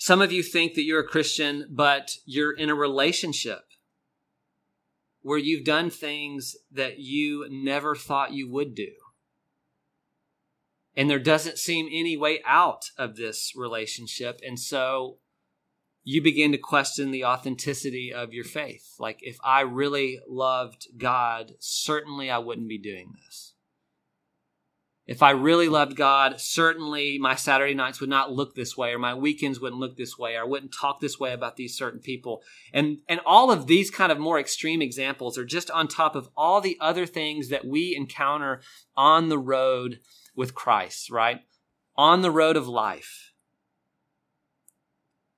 Some 0.00 0.22
of 0.22 0.32
you 0.32 0.42
think 0.42 0.72
that 0.74 0.84
you're 0.84 1.00
a 1.00 1.06
Christian, 1.06 1.66
but 1.70 2.16
you're 2.24 2.56
in 2.56 2.70
a 2.70 2.74
relationship 2.74 3.66
where 5.20 5.36
you've 5.36 5.66
done 5.66 5.90
things 5.90 6.56
that 6.72 7.00
you 7.00 7.46
never 7.50 7.94
thought 7.94 8.32
you 8.32 8.50
would 8.50 8.74
do. 8.74 8.92
And 10.96 11.10
there 11.10 11.18
doesn't 11.18 11.58
seem 11.58 11.86
any 11.92 12.16
way 12.16 12.40
out 12.46 12.86
of 12.96 13.16
this 13.16 13.52
relationship. 13.54 14.40
And 14.42 14.58
so 14.58 15.18
you 16.02 16.22
begin 16.22 16.50
to 16.52 16.58
question 16.58 17.10
the 17.10 17.26
authenticity 17.26 18.10
of 18.10 18.32
your 18.32 18.44
faith. 18.44 18.94
Like, 18.98 19.18
if 19.20 19.36
I 19.44 19.60
really 19.60 20.18
loved 20.26 20.86
God, 20.96 21.52
certainly 21.58 22.30
I 22.30 22.38
wouldn't 22.38 22.70
be 22.70 22.78
doing 22.78 23.12
this. 23.22 23.52
If 25.10 25.24
I 25.24 25.30
really 25.30 25.68
loved 25.68 25.96
God, 25.96 26.40
certainly 26.40 27.18
my 27.18 27.34
Saturday 27.34 27.74
nights 27.74 28.00
would 28.00 28.08
not 28.08 28.30
look 28.30 28.54
this 28.54 28.76
way, 28.76 28.92
or 28.92 28.98
my 29.00 29.12
weekends 29.12 29.58
wouldn't 29.58 29.80
look 29.80 29.96
this 29.96 30.16
way, 30.16 30.36
or 30.36 30.42
I 30.42 30.46
wouldn't 30.46 30.72
talk 30.72 31.00
this 31.00 31.18
way 31.18 31.32
about 31.32 31.56
these 31.56 31.76
certain 31.76 31.98
people. 31.98 32.44
And, 32.72 32.98
and 33.08 33.18
all 33.26 33.50
of 33.50 33.66
these 33.66 33.90
kind 33.90 34.12
of 34.12 34.20
more 34.20 34.38
extreme 34.38 34.80
examples 34.80 35.36
are 35.36 35.44
just 35.44 35.68
on 35.68 35.88
top 35.88 36.14
of 36.14 36.28
all 36.36 36.60
the 36.60 36.78
other 36.80 37.06
things 37.06 37.48
that 37.48 37.64
we 37.64 37.96
encounter 37.96 38.60
on 38.96 39.30
the 39.30 39.38
road 39.38 39.98
with 40.36 40.54
Christ, 40.54 41.10
right? 41.10 41.40
On 41.96 42.22
the 42.22 42.30
road 42.30 42.56
of 42.56 42.68
life. 42.68 43.32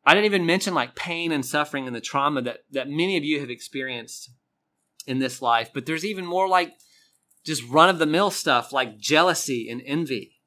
I 0.04 0.12
didn't 0.12 0.26
even 0.26 0.44
mention 0.44 0.74
like 0.74 0.96
pain 0.96 1.32
and 1.32 1.46
suffering 1.46 1.86
and 1.86 1.96
the 1.96 2.02
trauma 2.02 2.42
that, 2.42 2.58
that 2.72 2.90
many 2.90 3.16
of 3.16 3.24
you 3.24 3.40
have 3.40 3.48
experienced 3.48 4.32
in 5.06 5.18
this 5.18 5.40
life, 5.40 5.70
but 5.72 5.86
there's 5.86 6.04
even 6.04 6.26
more 6.26 6.46
like 6.46 6.74
just 7.44 7.68
run 7.68 7.88
of 7.88 7.99
the 7.99 8.06
mill 8.06 8.30
stuff 8.30 8.72
like 8.72 8.99
jealousy 8.99 9.68
and 9.68 9.82
envy. 9.84 10.40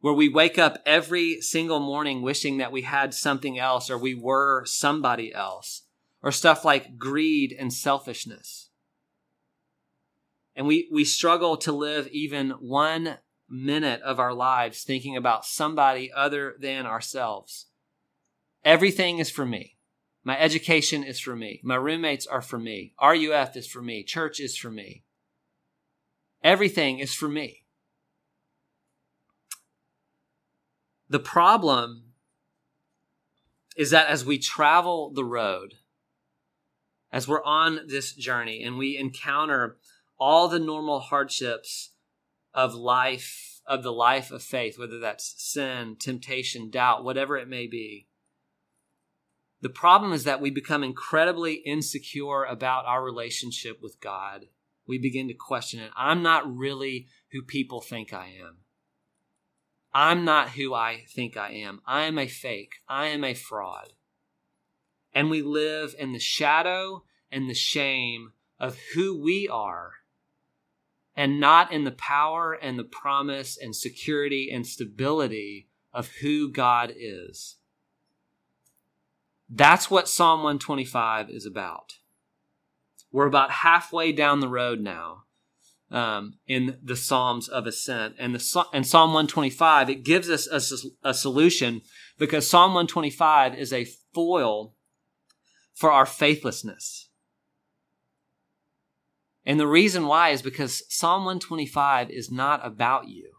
Where 0.00 0.14
we 0.14 0.28
wake 0.28 0.58
up 0.58 0.78
every 0.84 1.40
single 1.40 1.80
morning 1.80 2.20
wishing 2.20 2.58
that 2.58 2.72
we 2.72 2.82
had 2.82 3.14
something 3.14 3.58
else 3.58 3.90
or 3.90 3.96
we 3.96 4.14
were 4.14 4.64
somebody 4.66 5.32
else. 5.32 5.82
Or 6.22 6.32
stuff 6.32 6.64
like 6.64 6.98
greed 6.98 7.54
and 7.58 7.72
selfishness. 7.72 8.70
And 10.56 10.66
we, 10.66 10.88
we 10.92 11.04
struggle 11.04 11.56
to 11.58 11.72
live 11.72 12.08
even 12.08 12.50
one 12.50 13.18
minute 13.48 14.00
of 14.02 14.18
our 14.18 14.32
lives 14.32 14.82
thinking 14.82 15.16
about 15.16 15.44
somebody 15.44 16.10
other 16.12 16.54
than 16.58 16.86
ourselves. 16.86 17.66
Everything 18.64 19.18
is 19.18 19.30
for 19.30 19.44
me. 19.44 19.76
My 20.22 20.38
education 20.38 21.04
is 21.04 21.20
for 21.20 21.36
me. 21.36 21.60
My 21.62 21.74
roommates 21.74 22.26
are 22.26 22.40
for 22.40 22.58
me. 22.58 22.94
RUF 23.00 23.56
is 23.56 23.66
for 23.66 23.82
me. 23.82 24.02
Church 24.02 24.40
is 24.40 24.56
for 24.56 24.70
me. 24.70 25.03
Everything 26.44 26.98
is 26.98 27.14
for 27.14 27.26
me. 27.26 27.62
The 31.08 31.18
problem 31.18 32.12
is 33.76 33.90
that 33.90 34.08
as 34.08 34.26
we 34.26 34.38
travel 34.38 35.10
the 35.10 35.24
road, 35.24 35.74
as 37.10 37.26
we're 37.26 37.42
on 37.44 37.80
this 37.86 38.12
journey 38.12 38.62
and 38.62 38.76
we 38.76 38.98
encounter 38.98 39.78
all 40.18 40.48
the 40.48 40.58
normal 40.58 41.00
hardships 41.00 41.92
of 42.52 42.74
life, 42.74 43.60
of 43.66 43.82
the 43.82 43.92
life 43.92 44.30
of 44.30 44.42
faith, 44.42 44.78
whether 44.78 44.98
that's 44.98 45.34
sin, 45.38 45.96
temptation, 45.98 46.70
doubt, 46.70 47.04
whatever 47.04 47.38
it 47.38 47.48
may 47.48 47.66
be, 47.66 48.06
the 49.62 49.70
problem 49.70 50.12
is 50.12 50.24
that 50.24 50.42
we 50.42 50.50
become 50.50 50.84
incredibly 50.84 51.54
insecure 51.54 52.44
about 52.44 52.84
our 52.84 53.02
relationship 53.02 53.78
with 53.80 53.98
God 53.98 54.46
we 54.86 54.98
begin 54.98 55.28
to 55.28 55.34
question 55.34 55.80
it. 55.80 55.90
I'm 55.96 56.22
not 56.22 56.56
really 56.56 57.06
who 57.32 57.42
people 57.42 57.80
think 57.80 58.12
I 58.12 58.26
am. 58.40 58.58
I'm 59.92 60.24
not 60.24 60.50
who 60.50 60.74
I 60.74 61.04
think 61.14 61.36
I 61.36 61.50
am. 61.52 61.80
I 61.86 62.02
am 62.02 62.18
a 62.18 62.26
fake. 62.26 62.74
I 62.88 63.06
am 63.06 63.22
a 63.22 63.34
fraud. 63.34 63.92
And 65.12 65.30
we 65.30 65.42
live 65.42 65.94
in 65.98 66.12
the 66.12 66.18
shadow 66.18 67.04
and 67.30 67.48
the 67.48 67.54
shame 67.54 68.32
of 68.58 68.76
who 68.94 69.20
we 69.20 69.48
are 69.48 69.92
and 71.16 71.38
not 71.38 71.72
in 71.72 71.84
the 71.84 71.92
power 71.92 72.52
and 72.52 72.78
the 72.78 72.84
promise 72.84 73.56
and 73.56 73.74
security 73.74 74.50
and 74.52 74.66
stability 74.66 75.68
of 75.92 76.08
who 76.20 76.50
God 76.50 76.92
is. 76.96 77.56
That's 79.48 79.90
what 79.90 80.08
Psalm 80.08 80.40
125 80.40 81.30
is 81.30 81.46
about. 81.46 81.98
We're 83.14 83.28
about 83.28 83.50
halfway 83.52 84.10
down 84.10 84.40
the 84.40 84.48
road 84.48 84.80
now. 84.80 85.22
um, 85.90 86.38
in 86.48 86.78
the 86.82 86.96
Psalms 86.96 87.48
of 87.48 87.66
Ascent. 87.66 88.16
And, 88.18 88.34
the, 88.34 88.64
and 88.72 88.84
Psalm 88.86 89.10
125, 89.10 89.90
it 89.90 90.04
gives 90.04 90.28
us 90.28 90.48
a, 90.48 91.10
a 91.10 91.14
solution 91.14 91.82
because 92.18 92.48
Psalm 92.50 92.70
125 92.70 93.54
is 93.54 93.72
a 93.72 93.86
foil 94.12 94.74
for 95.72 95.92
our 95.92 96.06
faithlessness. 96.06 97.10
And 99.46 99.60
the 99.60 99.68
reason 99.68 100.06
why 100.06 100.30
is 100.30 100.42
because 100.42 100.82
Psalm 100.88 101.24
125 101.24 102.10
is 102.10 102.30
not 102.30 102.66
about 102.66 103.08
you. 103.08 103.30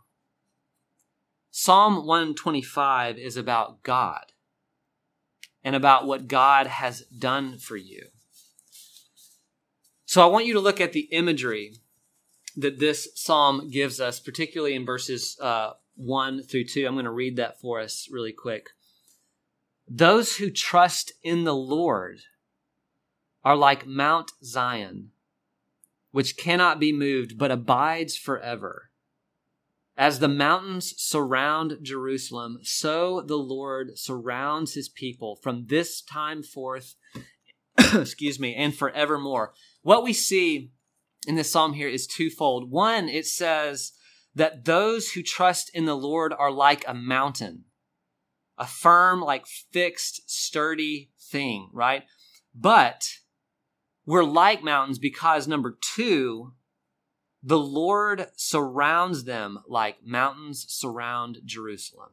Psalm 1.50 2.06
125 2.06 3.18
is 3.18 3.36
about 3.36 3.84
God 3.84 4.32
and 5.64 5.76
about 5.76 6.06
what 6.06 6.28
God 6.28 6.68
has 6.68 7.02
done 7.02 7.58
for 7.58 7.76
you. 7.76 8.04
So 10.16 10.24
I 10.24 10.28
want 10.28 10.46
you 10.46 10.54
to 10.54 10.62
look 10.62 10.80
at 10.80 10.94
the 10.94 11.10
imagery 11.12 11.74
that 12.56 12.80
this 12.80 13.10
psalm 13.16 13.70
gives 13.70 14.00
us, 14.00 14.18
particularly 14.18 14.74
in 14.74 14.86
verses 14.86 15.38
uh, 15.42 15.72
1 15.98 16.44
through 16.44 16.68
2. 16.68 16.88
I'm 16.88 16.94
going 16.94 17.04
to 17.04 17.12
read 17.12 17.36
that 17.36 17.60
for 17.60 17.82
us 17.82 18.08
really 18.10 18.32
quick. 18.32 18.70
Those 19.90 20.38
who 20.38 20.52
trust 20.52 21.12
in 21.22 21.44
the 21.44 21.54
Lord 21.54 22.20
are 23.44 23.58
like 23.58 23.88
Mount 23.88 24.32
Zion, 24.42 25.12
which 26.12 26.38
cannot 26.38 26.80
be 26.80 26.94
moved 26.94 27.38
but 27.38 27.52
abides 27.52 28.16
forever. 28.16 28.92
As 29.98 30.20
the 30.20 30.30
mountains 30.30 30.94
surround 30.96 31.80
Jerusalem, 31.82 32.60
so 32.62 33.20
the 33.20 33.38
Lord 33.38 34.00
surrounds 34.00 34.76
his 34.76 34.88
people 34.88 35.36
from 35.36 35.66
this 35.66 36.02
time 36.02 36.42
forth, 36.42 36.96
excuse 37.94 38.40
me, 38.40 38.56
and 38.56 38.76
forevermore. 38.76 39.54
What 39.82 40.04
we 40.04 40.14
see 40.14 40.72
in 41.28 41.36
this 41.36 41.52
psalm 41.52 41.74
here 41.74 41.90
is 41.90 42.08
twofold. 42.08 42.72
One, 42.72 43.10
it 43.10 43.26
says 43.26 43.94
that 44.34 44.66
those 44.66 45.12
who 45.12 45.24
trust 45.24 45.72
in 45.74 45.86
the 45.86 45.98
Lord 45.98 46.34
are 46.38 46.52
like 46.52 46.84
a 46.88 46.94
mountain, 46.94 47.66
a 48.58 48.68
firm, 48.68 49.22
like 49.22 49.46
fixed, 49.48 50.30
sturdy 50.30 51.12
thing, 51.32 51.70
right? 51.74 52.04
But 52.54 53.06
we're 54.06 54.24
like 54.24 54.64
mountains 54.64 55.00
because 55.00 55.48
number 55.48 55.78
two, 55.82 56.54
the 57.42 57.60
Lord 57.60 58.28
surrounds 58.36 59.24
them 59.24 59.60
like 59.68 59.98
mountains 60.06 60.66
surround 60.68 61.40
Jerusalem. 61.46 62.12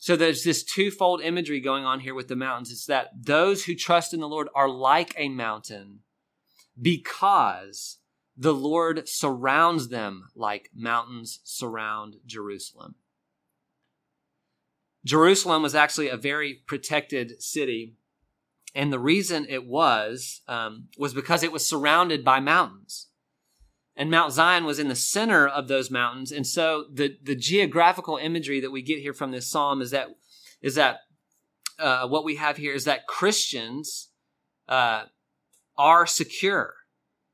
So 0.00 0.16
there's 0.16 0.44
this 0.44 0.64
twofold 0.64 1.20
imagery 1.20 1.60
going 1.60 1.84
on 1.84 2.00
here 2.00 2.14
with 2.14 2.28
the 2.28 2.34
mountains. 2.34 2.72
It's 2.72 2.86
that 2.86 3.10
those 3.14 3.64
who 3.64 3.74
trust 3.74 4.14
in 4.14 4.20
the 4.20 4.28
Lord 4.28 4.48
are 4.54 4.68
like 4.68 5.14
a 5.18 5.28
mountain 5.28 6.00
because 6.80 7.98
the 8.34 8.54
Lord 8.54 9.06
surrounds 9.06 9.88
them 9.88 10.30
like 10.34 10.70
mountains 10.74 11.40
surround 11.44 12.16
Jerusalem. 12.24 12.94
Jerusalem 15.04 15.62
was 15.62 15.74
actually 15.74 16.08
a 16.08 16.16
very 16.16 16.54
protected 16.54 17.42
city. 17.42 17.96
And 18.74 18.90
the 18.90 18.98
reason 18.98 19.46
it 19.50 19.66
was, 19.66 20.40
um, 20.48 20.88
was 20.96 21.12
because 21.12 21.42
it 21.42 21.52
was 21.52 21.66
surrounded 21.66 22.24
by 22.24 22.40
mountains. 22.40 23.08
And 23.96 24.10
Mount 24.10 24.32
Zion 24.32 24.64
was 24.64 24.78
in 24.78 24.88
the 24.88 24.94
center 24.94 25.46
of 25.46 25.68
those 25.68 25.90
mountains. 25.90 26.32
And 26.32 26.46
so 26.46 26.84
the, 26.92 27.16
the 27.22 27.34
geographical 27.34 28.16
imagery 28.16 28.60
that 28.60 28.70
we 28.70 28.82
get 28.82 29.00
here 29.00 29.12
from 29.12 29.30
this 29.30 29.50
psalm 29.50 29.82
is 29.82 29.90
that, 29.90 30.08
is 30.62 30.76
that, 30.76 31.00
uh, 31.78 32.06
what 32.06 32.24
we 32.24 32.36
have 32.36 32.56
here 32.56 32.72
is 32.72 32.84
that 32.84 33.06
Christians, 33.06 34.10
uh, 34.68 35.04
are 35.76 36.06
secure. 36.06 36.74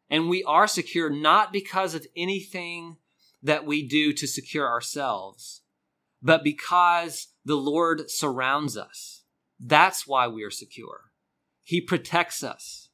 And 0.08 0.28
we 0.28 0.44
are 0.44 0.68
secure 0.68 1.10
not 1.10 1.52
because 1.52 1.94
of 1.94 2.06
anything 2.16 2.96
that 3.42 3.66
we 3.66 3.86
do 3.86 4.12
to 4.12 4.26
secure 4.26 4.68
ourselves, 4.68 5.62
but 6.22 6.44
because 6.44 7.28
the 7.44 7.56
Lord 7.56 8.10
surrounds 8.10 8.76
us. 8.76 9.24
That's 9.58 10.06
why 10.06 10.28
we 10.28 10.42
are 10.42 10.50
secure. 10.50 11.12
He 11.62 11.80
protects 11.80 12.42
us. 12.44 12.85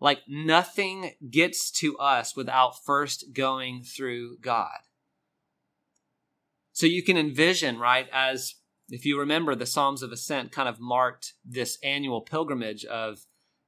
Like 0.00 0.20
nothing 0.28 1.12
gets 1.30 1.70
to 1.72 1.96
us 1.98 2.36
without 2.36 2.84
first 2.84 3.32
going 3.32 3.82
through 3.82 4.38
God. 4.38 4.78
So 6.72 6.86
you 6.86 7.02
can 7.02 7.16
envision, 7.16 7.78
right, 7.78 8.06
as 8.12 8.56
if 8.90 9.06
you 9.06 9.18
remember 9.18 9.54
the 9.54 9.66
Psalms 9.66 10.02
of 10.02 10.12
Ascent 10.12 10.52
kind 10.52 10.68
of 10.68 10.78
marked 10.78 11.32
this 11.44 11.78
annual 11.82 12.20
pilgrimage 12.20 12.84
of 12.84 13.20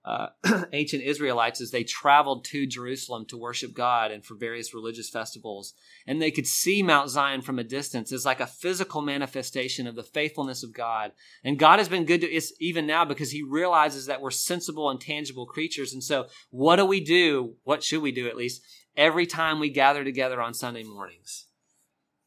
uh, 0.08 0.28
ancient 0.72 1.02
Israelites 1.02 1.60
as 1.60 1.70
they 1.70 1.84
traveled 1.84 2.42
to 2.46 2.66
Jerusalem 2.66 3.26
to 3.26 3.36
worship 3.36 3.74
God 3.74 4.10
and 4.10 4.24
for 4.24 4.36
various 4.36 4.72
religious 4.72 5.10
festivals. 5.10 5.74
And 6.06 6.20
they 6.20 6.30
could 6.30 6.46
see 6.46 6.82
Mount 6.82 7.10
Zion 7.10 7.42
from 7.42 7.58
a 7.58 7.64
distance 7.64 8.10
as 8.10 8.24
like 8.24 8.40
a 8.40 8.46
physical 8.46 9.02
manifestation 9.02 9.86
of 9.86 9.96
the 9.96 10.02
faithfulness 10.02 10.62
of 10.62 10.72
God. 10.72 11.12
And 11.44 11.58
God 11.58 11.78
has 11.78 11.90
been 11.90 12.06
good 12.06 12.22
to 12.22 12.36
us 12.36 12.54
even 12.58 12.86
now 12.86 13.04
because 13.04 13.32
he 13.32 13.42
realizes 13.42 14.06
that 14.06 14.22
we're 14.22 14.30
sensible 14.30 14.88
and 14.88 14.98
tangible 14.98 15.44
creatures. 15.44 15.92
And 15.92 16.02
so 16.02 16.28
what 16.48 16.76
do 16.76 16.86
we 16.86 17.04
do? 17.04 17.56
What 17.64 17.84
should 17.84 18.00
we 18.00 18.12
do 18.12 18.28
at 18.28 18.36
least 18.36 18.62
every 18.96 19.26
time 19.26 19.60
we 19.60 19.68
gather 19.68 20.04
together 20.04 20.40
on 20.40 20.54
Sunday 20.54 20.84
mornings? 20.84 21.48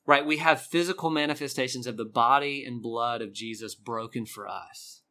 Right? 0.05 0.25
We 0.25 0.37
have 0.37 0.61
physical 0.61 1.09
manifestations 1.09 1.87
of 1.87 1.97
the 1.97 2.05
body 2.05 2.63
and 2.63 2.79
blood 2.79 3.23
of 3.23 3.33
Jesus 3.33 3.73
broken 3.73 4.27
for 4.27 4.47
us. 4.47 5.01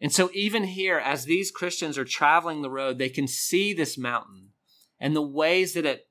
And 0.00 0.12
so, 0.12 0.30
even 0.32 0.64
here, 0.64 0.98
as 0.98 1.24
these 1.24 1.50
Christians 1.50 1.98
are 1.98 2.04
traveling 2.04 2.62
the 2.62 2.70
road, 2.70 2.98
they 2.98 3.10
can 3.10 3.26
see 3.26 3.74
this 3.74 3.98
mountain 3.98 4.50
and 4.98 5.14
the 5.14 5.22
ways 5.22 5.74
that 5.74 5.84
it 5.84 6.06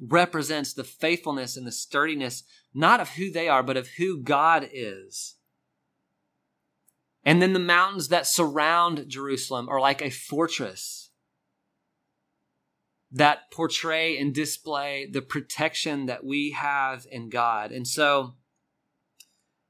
represents 0.00 0.72
the 0.72 0.84
faithfulness 0.84 1.56
and 1.56 1.66
the 1.66 1.72
sturdiness, 1.72 2.44
not 2.72 3.00
of 3.00 3.10
who 3.10 3.30
they 3.30 3.48
are, 3.48 3.62
but 3.62 3.76
of 3.76 3.88
who 3.96 4.20
God 4.20 4.68
is. 4.72 5.36
And 7.24 7.40
then 7.40 7.54
the 7.54 7.58
mountains 7.58 8.08
that 8.08 8.26
surround 8.26 9.08
Jerusalem 9.08 9.68
are 9.68 9.80
like 9.80 10.02
a 10.02 10.10
fortress 10.10 11.10
that 13.10 13.50
portray 13.50 14.18
and 14.18 14.34
display 14.34 15.08
the 15.10 15.22
protection 15.22 16.06
that 16.06 16.24
we 16.24 16.50
have 16.50 17.06
in 17.10 17.30
God. 17.30 17.70
And 17.72 17.86
so, 17.86 18.34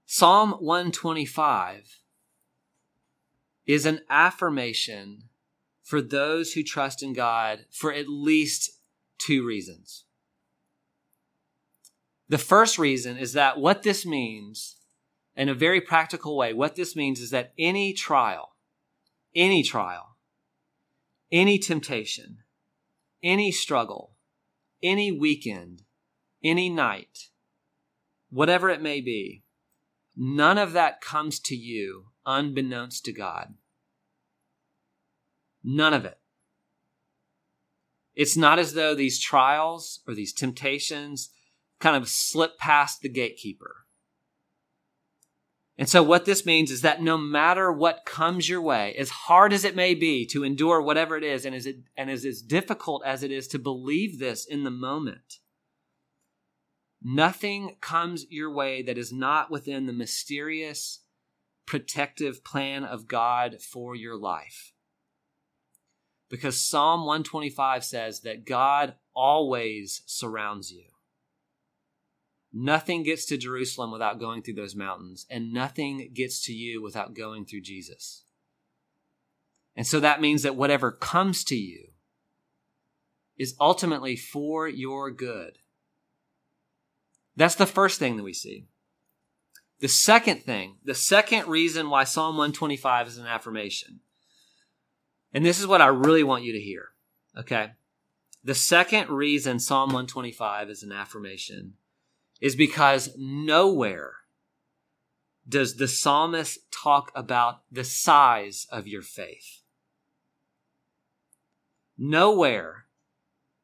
Psalm 0.06 0.52
125 0.52 2.03
is 3.66 3.86
an 3.86 4.00
affirmation 4.10 5.24
for 5.82 6.00
those 6.00 6.52
who 6.52 6.62
trust 6.62 7.02
in 7.02 7.12
God 7.12 7.66
for 7.70 7.92
at 7.92 8.08
least 8.08 8.70
two 9.18 9.46
reasons. 9.46 10.04
The 12.28 12.38
first 12.38 12.78
reason 12.78 13.16
is 13.18 13.34
that 13.34 13.58
what 13.58 13.82
this 13.82 14.06
means, 14.06 14.76
in 15.36 15.48
a 15.48 15.54
very 15.54 15.80
practical 15.80 16.36
way, 16.36 16.52
what 16.52 16.74
this 16.74 16.96
means 16.96 17.20
is 17.20 17.30
that 17.30 17.52
any 17.58 17.92
trial, 17.92 18.54
any 19.34 19.62
trial, 19.62 20.16
any 21.30 21.58
temptation, 21.58 22.38
any 23.22 23.52
struggle, 23.52 24.16
any 24.82 25.12
weekend, 25.12 25.82
any 26.42 26.68
night, 26.68 27.28
whatever 28.30 28.70
it 28.70 28.82
may 28.82 29.00
be, 29.00 29.44
none 30.16 30.58
of 30.58 30.72
that 30.72 31.00
comes 31.00 31.38
to 31.40 31.56
you 31.56 32.06
unbeknownst 32.26 33.04
to 33.04 33.12
God. 33.12 33.54
None 35.62 35.94
of 35.94 36.04
it. 36.04 36.18
It's 38.14 38.36
not 38.36 38.58
as 38.58 38.74
though 38.74 38.94
these 38.94 39.18
trials 39.18 40.00
or 40.06 40.14
these 40.14 40.32
temptations 40.32 41.30
kind 41.80 41.96
of 41.96 42.08
slip 42.08 42.58
past 42.58 43.00
the 43.00 43.08
gatekeeper. 43.08 43.84
And 45.76 45.88
so, 45.88 46.04
what 46.04 46.24
this 46.24 46.46
means 46.46 46.70
is 46.70 46.82
that 46.82 47.02
no 47.02 47.18
matter 47.18 47.72
what 47.72 48.06
comes 48.06 48.48
your 48.48 48.62
way, 48.62 48.94
as 48.96 49.10
hard 49.10 49.52
as 49.52 49.64
it 49.64 49.74
may 49.74 49.94
be 49.94 50.24
to 50.26 50.44
endure 50.44 50.80
whatever 50.80 51.16
it 51.16 51.24
is, 51.24 51.44
and 51.44 51.54
as, 51.54 51.66
it, 51.66 51.78
and 51.96 52.10
as, 52.10 52.24
as 52.24 52.42
difficult 52.42 53.02
as 53.04 53.24
it 53.24 53.32
is 53.32 53.48
to 53.48 53.58
believe 53.58 54.20
this 54.20 54.46
in 54.46 54.62
the 54.62 54.70
moment, 54.70 55.38
nothing 57.02 57.76
comes 57.80 58.24
your 58.30 58.52
way 58.52 58.82
that 58.82 58.96
is 58.96 59.12
not 59.12 59.50
within 59.50 59.86
the 59.86 59.92
mysterious 59.92 61.00
protective 61.66 62.44
plan 62.44 62.84
of 62.84 63.08
God 63.08 63.60
for 63.60 63.94
your 63.94 64.16
life. 64.16 64.72
Because 66.28 66.60
Psalm 66.60 67.00
125 67.00 67.84
says 67.84 68.20
that 68.20 68.46
God 68.46 68.94
always 69.14 70.02
surrounds 70.06 70.72
you. 70.72 70.84
Nothing 72.52 73.02
gets 73.02 73.24
to 73.26 73.36
Jerusalem 73.36 73.90
without 73.90 74.20
going 74.20 74.42
through 74.42 74.54
those 74.54 74.76
mountains, 74.76 75.26
and 75.28 75.52
nothing 75.52 76.10
gets 76.14 76.44
to 76.46 76.52
you 76.52 76.80
without 76.80 77.14
going 77.14 77.44
through 77.44 77.62
Jesus. 77.62 78.24
And 79.76 79.86
so 79.86 79.98
that 80.00 80.20
means 80.20 80.42
that 80.42 80.54
whatever 80.54 80.92
comes 80.92 81.42
to 81.44 81.56
you 81.56 81.88
is 83.36 83.56
ultimately 83.60 84.14
for 84.14 84.68
your 84.68 85.10
good. 85.10 85.58
That's 87.36 87.56
the 87.56 87.66
first 87.66 87.98
thing 87.98 88.16
that 88.16 88.22
we 88.22 88.32
see. 88.32 88.68
The 89.80 89.88
second 89.88 90.42
thing, 90.42 90.76
the 90.84 90.94
second 90.94 91.48
reason 91.48 91.90
why 91.90 92.04
Psalm 92.04 92.36
125 92.36 93.08
is 93.08 93.18
an 93.18 93.26
affirmation, 93.26 94.00
and 95.32 95.44
this 95.44 95.58
is 95.58 95.66
what 95.66 95.82
I 95.82 95.86
really 95.86 96.22
want 96.22 96.44
you 96.44 96.52
to 96.52 96.60
hear, 96.60 96.90
okay? 97.36 97.72
The 98.44 98.54
second 98.54 99.10
reason 99.10 99.58
Psalm 99.58 99.88
125 99.88 100.70
is 100.70 100.82
an 100.82 100.92
affirmation 100.92 101.74
is 102.40 102.54
because 102.54 103.10
nowhere 103.16 104.12
does 105.48 105.76
the 105.76 105.88
psalmist 105.88 106.58
talk 106.70 107.10
about 107.14 107.62
the 107.70 107.84
size 107.84 108.66
of 108.70 108.86
your 108.86 109.02
faith. 109.02 109.62
Nowhere 111.96 112.86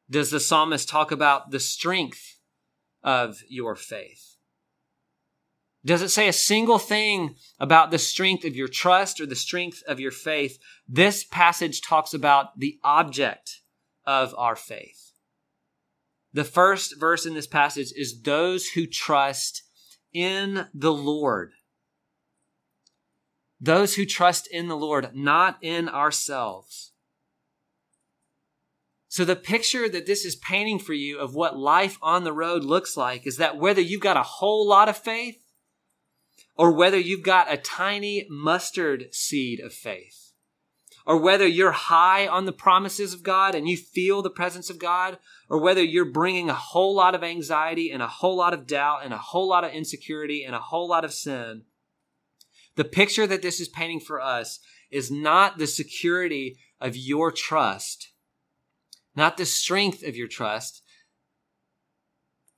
does 0.09 0.31
the 0.31 0.39
psalmist 0.39 0.89
talk 0.89 1.11
about 1.11 1.51
the 1.51 1.59
strength 1.59 2.39
of 3.03 3.43
your 3.47 3.75
faith. 3.75 4.30
Does 5.83 6.01
it 6.01 6.09
say 6.09 6.27
a 6.27 6.33
single 6.33 6.77
thing 6.77 7.35
about 7.59 7.89
the 7.89 7.97
strength 7.97 8.45
of 8.45 8.55
your 8.55 8.67
trust 8.67 9.19
or 9.19 9.25
the 9.25 9.35
strength 9.35 9.81
of 9.87 9.99
your 9.99 10.11
faith? 10.11 10.59
This 10.87 11.23
passage 11.23 11.81
talks 11.81 12.13
about 12.13 12.59
the 12.59 12.79
object 12.83 13.61
of 14.05 14.35
our 14.37 14.55
faith. 14.55 15.11
The 16.33 16.43
first 16.43 16.99
verse 16.99 17.25
in 17.25 17.33
this 17.33 17.47
passage 17.47 17.91
is 17.95 18.21
those 18.21 18.69
who 18.69 18.85
trust 18.85 19.63
in 20.13 20.67
the 20.73 20.93
Lord. 20.93 21.51
Those 23.59 23.95
who 23.95 24.05
trust 24.05 24.47
in 24.47 24.67
the 24.67 24.77
Lord, 24.77 25.09
not 25.13 25.57
in 25.61 25.89
ourselves. 25.89 26.93
So 29.07 29.25
the 29.25 29.35
picture 29.35 29.89
that 29.89 30.05
this 30.05 30.23
is 30.23 30.35
painting 30.37 30.79
for 30.79 30.93
you 30.93 31.19
of 31.19 31.35
what 31.35 31.57
life 31.57 31.97
on 32.01 32.23
the 32.23 32.31
road 32.31 32.63
looks 32.63 32.95
like 32.95 33.27
is 33.27 33.37
that 33.37 33.57
whether 33.57 33.81
you've 33.81 33.99
got 33.99 34.15
a 34.15 34.23
whole 34.23 34.65
lot 34.65 34.87
of 34.87 34.97
faith 34.97 35.40
or 36.61 36.71
whether 36.71 36.99
you've 36.99 37.23
got 37.23 37.51
a 37.51 37.57
tiny 37.57 38.27
mustard 38.29 39.07
seed 39.11 39.59
of 39.59 39.73
faith, 39.73 40.31
or 41.07 41.17
whether 41.17 41.47
you're 41.47 41.71
high 41.71 42.27
on 42.27 42.45
the 42.45 42.51
promises 42.51 43.15
of 43.15 43.23
God 43.23 43.55
and 43.55 43.67
you 43.67 43.75
feel 43.75 44.21
the 44.21 44.29
presence 44.29 44.69
of 44.69 44.77
God, 44.77 45.17
or 45.49 45.59
whether 45.59 45.81
you're 45.81 46.05
bringing 46.05 46.51
a 46.51 46.53
whole 46.53 46.93
lot 46.93 47.15
of 47.15 47.23
anxiety 47.23 47.89
and 47.89 48.03
a 48.03 48.07
whole 48.07 48.37
lot 48.37 48.53
of 48.53 48.67
doubt 48.67 49.03
and 49.03 49.11
a 49.11 49.17
whole 49.17 49.49
lot 49.49 49.63
of 49.63 49.71
insecurity 49.71 50.43
and 50.43 50.53
a 50.53 50.59
whole 50.59 50.87
lot 50.87 51.03
of 51.03 51.11
sin, 51.11 51.63
the 52.75 52.83
picture 52.83 53.25
that 53.25 53.41
this 53.41 53.59
is 53.59 53.67
painting 53.67 53.99
for 53.99 54.21
us 54.21 54.59
is 54.91 55.09
not 55.09 55.57
the 55.57 55.65
security 55.65 56.59
of 56.79 56.95
your 56.95 57.31
trust, 57.31 58.09
not 59.15 59.35
the 59.35 59.47
strength 59.47 60.03
of 60.03 60.15
your 60.15 60.27
trust. 60.27 60.83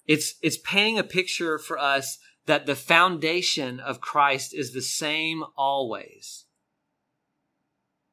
It's, 0.06 0.36
it's 0.42 0.58
painting 0.58 1.00
a 1.00 1.06
picture 1.06 1.58
for 1.58 1.80
us 1.80 2.18
that 2.46 2.66
the 2.66 2.76
foundation 2.76 3.80
of 3.80 4.02
Christ 4.02 4.54
is 4.54 4.74
the 4.74 4.82
same 4.82 5.44
always. 5.56 6.46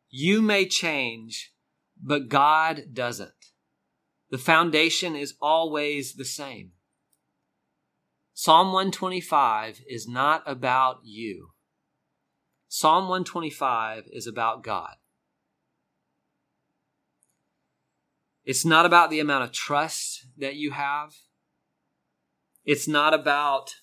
You 0.08 0.42
may 0.42 0.66
change, 0.66 1.52
but 2.00 2.28
God 2.28 2.86
doesn't. 2.92 3.32
The 4.30 4.38
foundation 4.38 5.16
is 5.16 5.34
always 5.40 6.14
the 6.14 6.24
same. 6.24 6.72
Psalm 8.32 8.68
125 8.68 9.82
is 9.88 10.08
not 10.08 10.42
about 10.46 11.00
you. 11.02 11.50
Psalm 12.68 13.04
125 13.08 14.04
is 14.12 14.26
about 14.26 14.62
God. 14.62 14.94
It's 18.44 18.64
not 18.64 18.86
about 18.86 19.10
the 19.10 19.20
amount 19.20 19.44
of 19.44 19.52
trust 19.52 20.26
that 20.38 20.54
you 20.54 20.70
have. 20.70 21.14
It's 22.64 22.88
not 22.88 23.12
about 23.12 23.74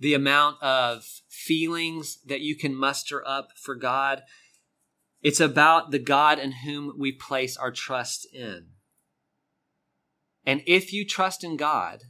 the 0.00 0.14
amount 0.14 0.60
of 0.62 1.04
feelings 1.28 2.18
that 2.26 2.40
you 2.40 2.56
can 2.56 2.74
muster 2.74 3.22
up 3.26 3.50
for 3.56 3.74
God. 3.74 4.22
It's 5.22 5.40
about 5.40 5.90
the 5.90 5.98
God 5.98 6.38
in 6.38 6.52
whom 6.64 6.94
we 6.98 7.12
place 7.12 7.56
our 7.56 7.70
trust 7.70 8.26
in. 8.32 8.68
And 10.46 10.62
if 10.66 10.92
you 10.92 11.06
trust 11.06 11.44
in 11.44 11.58
God, 11.58 12.04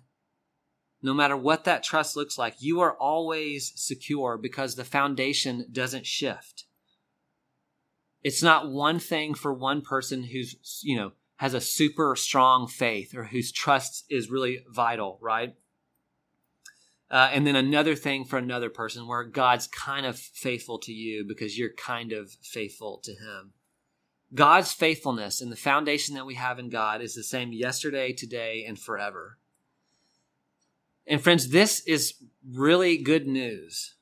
no 1.03 1.13
matter 1.13 1.37
what 1.37 1.65
that 1.65 1.83
trust 1.83 2.15
looks 2.15 2.39
like, 2.39 2.55
you 2.61 2.81
are 2.81 2.97
always 2.97 3.73
secure 3.75 4.39
because 4.39 4.77
the 4.77 4.85
foundation 4.85 5.67
doesn't 5.73 6.07
shift. 6.07 6.65
It's 8.23 8.43
not 8.43 8.71
one 8.71 9.01
thing 9.01 9.35
for 9.35 9.53
one 9.53 9.81
person 9.81 10.25
who's, 10.25 10.81
you 10.85 10.97
know, 10.97 11.13
has 11.37 11.55
a 11.55 11.61
super 11.61 12.15
strong 12.15 12.69
faith 12.69 13.17
or 13.17 13.25
whose 13.25 13.51
trust 13.51 14.05
is 14.11 14.31
really 14.31 14.63
vital, 14.69 15.19
right? 15.23 15.55
Uh, 17.11 17.29
and 17.33 17.45
then 17.45 17.57
another 17.57 17.97
thing 17.97 18.25
for 18.25 18.39
another 18.39 18.71
person 18.71 19.09
where 19.09 19.25
God's 19.25 19.67
kind 19.67 20.07
of 20.07 20.17
faithful 20.17 20.79
to 20.81 20.93
you 20.93 21.25
because 21.27 21.59
you're 21.59 21.73
kind 21.73 22.13
of 22.13 22.31
faithful 22.43 23.01
to 23.03 23.13
Him. 23.13 23.53
God's 24.33 24.73
faithfulness 24.73 25.41
and 25.41 25.51
the 25.51 25.57
foundation 25.57 26.15
that 26.15 26.27
we 26.27 26.35
have 26.37 26.61
in 26.61 26.71
God 26.71 27.03
is 27.03 27.15
the 27.15 27.25
same 27.25 27.53
yesterday, 27.53 28.13
today, 28.13 28.65
and 28.67 28.79
forever. 28.79 29.39
And 31.05 31.21
friends, 31.21 31.49
this 31.49 31.81
is 31.81 32.15
really 32.49 32.97
good 32.97 33.27
news. 33.27 33.95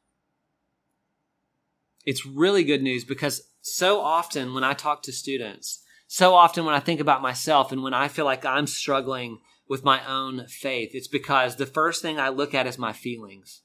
It's 2.05 2.27
really 2.27 2.65
good 2.65 2.83
news 2.83 3.05
because 3.05 3.49
so 3.63 4.01
often 4.01 4.53
when 4.53 4.65
I 4.65 4.75
talk 4.75 5.03
to 5.05 5.13
students, 5.13 5.83
so 6.07 6.35
often 6.35 6.67
when 6.67 6.75
I 6.75 6.81
think 6.81 7.01
about 7.01 7.23
myself 7.23 7.73
and 7.73 7.83
when 7.83 7.95
I 7.95 8.09
feel 8.09 8.27
like 8.27 8.45
I'm 8.45 8.67
struggling 8.67 9.39
with 9.69 9.85
my 9.85 10.05
own 10.07 10.47
faith, 10.47 10.91
it's 10.95 11.09
because 11.09 11.57
the 11.57 11.67
first 11.67 12.03
thing 12.03 12.19
I 12.19 12.31
look 12.31 12.55
at 12.55 12.67
is 12.67 12.79
my 12.79 12.93
feelings. 12.93 13.63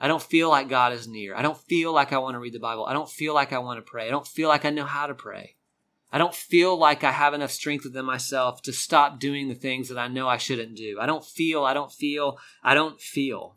I 0.00 0.08
don't 0.08 0.22
feel 0.22 0.48
like 0.48 0.68
God 0.68 0.92
is 0.92 1.06
near. 1.06 1.36
I 1.36 1.42
don't 1.42 1.58
feel 1.58 1.92
like 1.92 2.12
I 2.12 2.18
want 2.18 2.34
to 2.34 2.38
read 2.38 2.52
the 2.52 2.58
Bible. 2.58 2.86
I 2.86 2.92
don't 2.92 3.08
feel 3.08 3.34
like 3.34 3.52
I 3.52 3.58
want 3.58 3.78
to 3.78 3.90
pray. 3.90 4.06
I 4.06 4.10
don't 4.10 4.26
feel 4.26 4.48
like 4.48 4.64
I 4.64 4.70
know 4.70 4.84
how 4.84 5.06
to 5.06 5.14
pray. 5.14 5.56
I 6.10 6.18
don't 6.18 6.34
feel 6.34 6.76
like 6.78 7.02
I 7.02 7.10
have 7.10 7.34
enough 7.34 7.50
strength 7.50 7.84
within 7.84 8.04
myself 8.04 8.62
to 8.62 8.72
stop 8.72 9.18
doing 9.18 9.48
the 9.48 9.54
things 9.54 9.88
that 9.88 9.98
I 9.98 10.08
know 10.08 10.28
I 10.28 10.36
shouldn't 10.36 10.76
do. 10.76 10.98
I 11.00 11.06
don't 11.06 11.24
feel, 11.24 11.64
I 11.64 11.74
don't 11.74 11.90
feel, 11.90 12.38
I 12.62 12.74
don't 12.74 13.00
feel. 13.00 13.56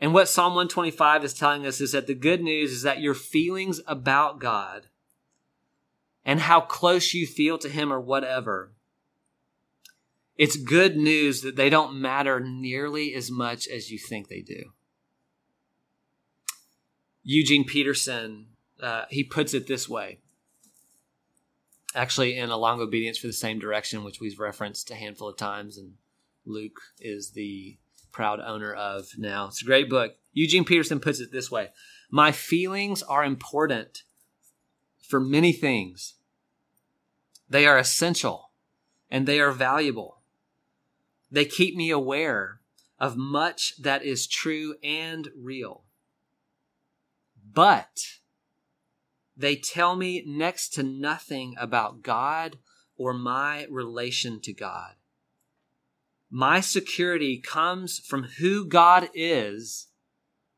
And 0.00 0.12
what 0.12 0.28
Psalm 0.28 0.54
125 0.54 1.24
is 1.24 1.32
telling 1.32 1.64
us 1.64 1.80
is 1.80 1.92
that 1.92 2.06
the 2.06 2.14
good 2.14 2.42
news 2.42 2.72
is 2.72 2.82
that 2.82 3.00
your 3.00 3.14
feelings 3.14 3.80
about 3.86 4.40
God 4.40 4.88
and 6.24 6.40
how 6.40 6.60
close 6.60 7.14
you 7.14 7.26
feel 7.26 7.56
to 7.58 7.68
Him 7.68 7.92
or 7.92 8.00
whatever, 8.00 8.72
it's 10.36 10.56
good 10.56 10.96
news 10.96 11.42
that 11.42 11.56
they 11.56 11.70
don't 11.70 12.00
matter 12.00 12.40
nearly 12.40 13.14
as 13.14 13.30
much 13.30 13.66
as 13.68 13.90
you 13.90 13.98
think 13.98 14.28
they 14.28 14.40
do. 14.40 14.72
Eugene 17.22 17.64
Peterson, 17.64 18.46
uh, 18.80 19.04
he 19.10 19.24
puts 19.24 19.54
it 19.54 19.66
this 19.66 19.88
way 19.88 20.18
actually 21.96 22.36
in 22.36 22.50
a 22.50 22.56
long 22.56 22.80
obedience 22.80 23.18
for 23.18 23.26
the 23.26 23.32
same 23.32 23.58
direction, 23.58 24.04
which 24.04 24.20
we've 24.20 24.38
referenced 24.38 24.90
a 24.90 24.94
handful 24.94 25.28
of 25.28 25.36
times, 25.36 25.78
and 25.78 25.94
Luke 26.44 26.78
is 27.00 27.30
the 27.30 27.78
proud 28.12 28.38
owner 28.38 28.72
of 28.72 29.08
now. 29.16 29.46
It's 29.46 29.62
a 29.62 29.64
great 29.64 29.88
book. 29.88 30.16
Eugene 30.32 30.64
Peterson 30.64 31.00
puts 31.00 31.18
it 31.18 31.32
this 31.32 31.50
way 31.50 31.70
My 32.10 32.30
feelings 32.30 33.02
are 33.02 33.24
important 33.24 34.02
for 35.00 35.18
many 35.18 35.52
things, 35.52 36.14
they 37.48 37.66
are 37.66 37.78
essential 37.78 38.50
and 39.10 39.26
they 39.26 39.40
are 39.40 39.52
valuable. 39.52 40.15
They 41.30 41.44
keep 41.44 41.74
me 41.74 41.90
aware 41.90 42.60
of 42.98 43.16
much 43.16 43.74
that 43.80 44.04
is 44.04 44.26
true 44.26 44.76
and 44.82 45.28
real. 45.36 45.84
But 47.52 47.98
they 49.36 49.56
tell 49.56 49.96
me 49.96 50.22
next 50.26 50.70
to 50.74 50.82
nothing 50.82 51.54
about 51.58 52.02
God 52.02 52.58
or 52.96 53.12
my 53.12 53.66
relation 53.70 54.40
to 54.40 54.52
God. 54.52 54.94
My 56.30 56.60
security 56.60 57.38
comes 57.38 57.98
from 57.98 58.24
who 58.38 58.66
God 58.66 59.08
is, 59.14 59.88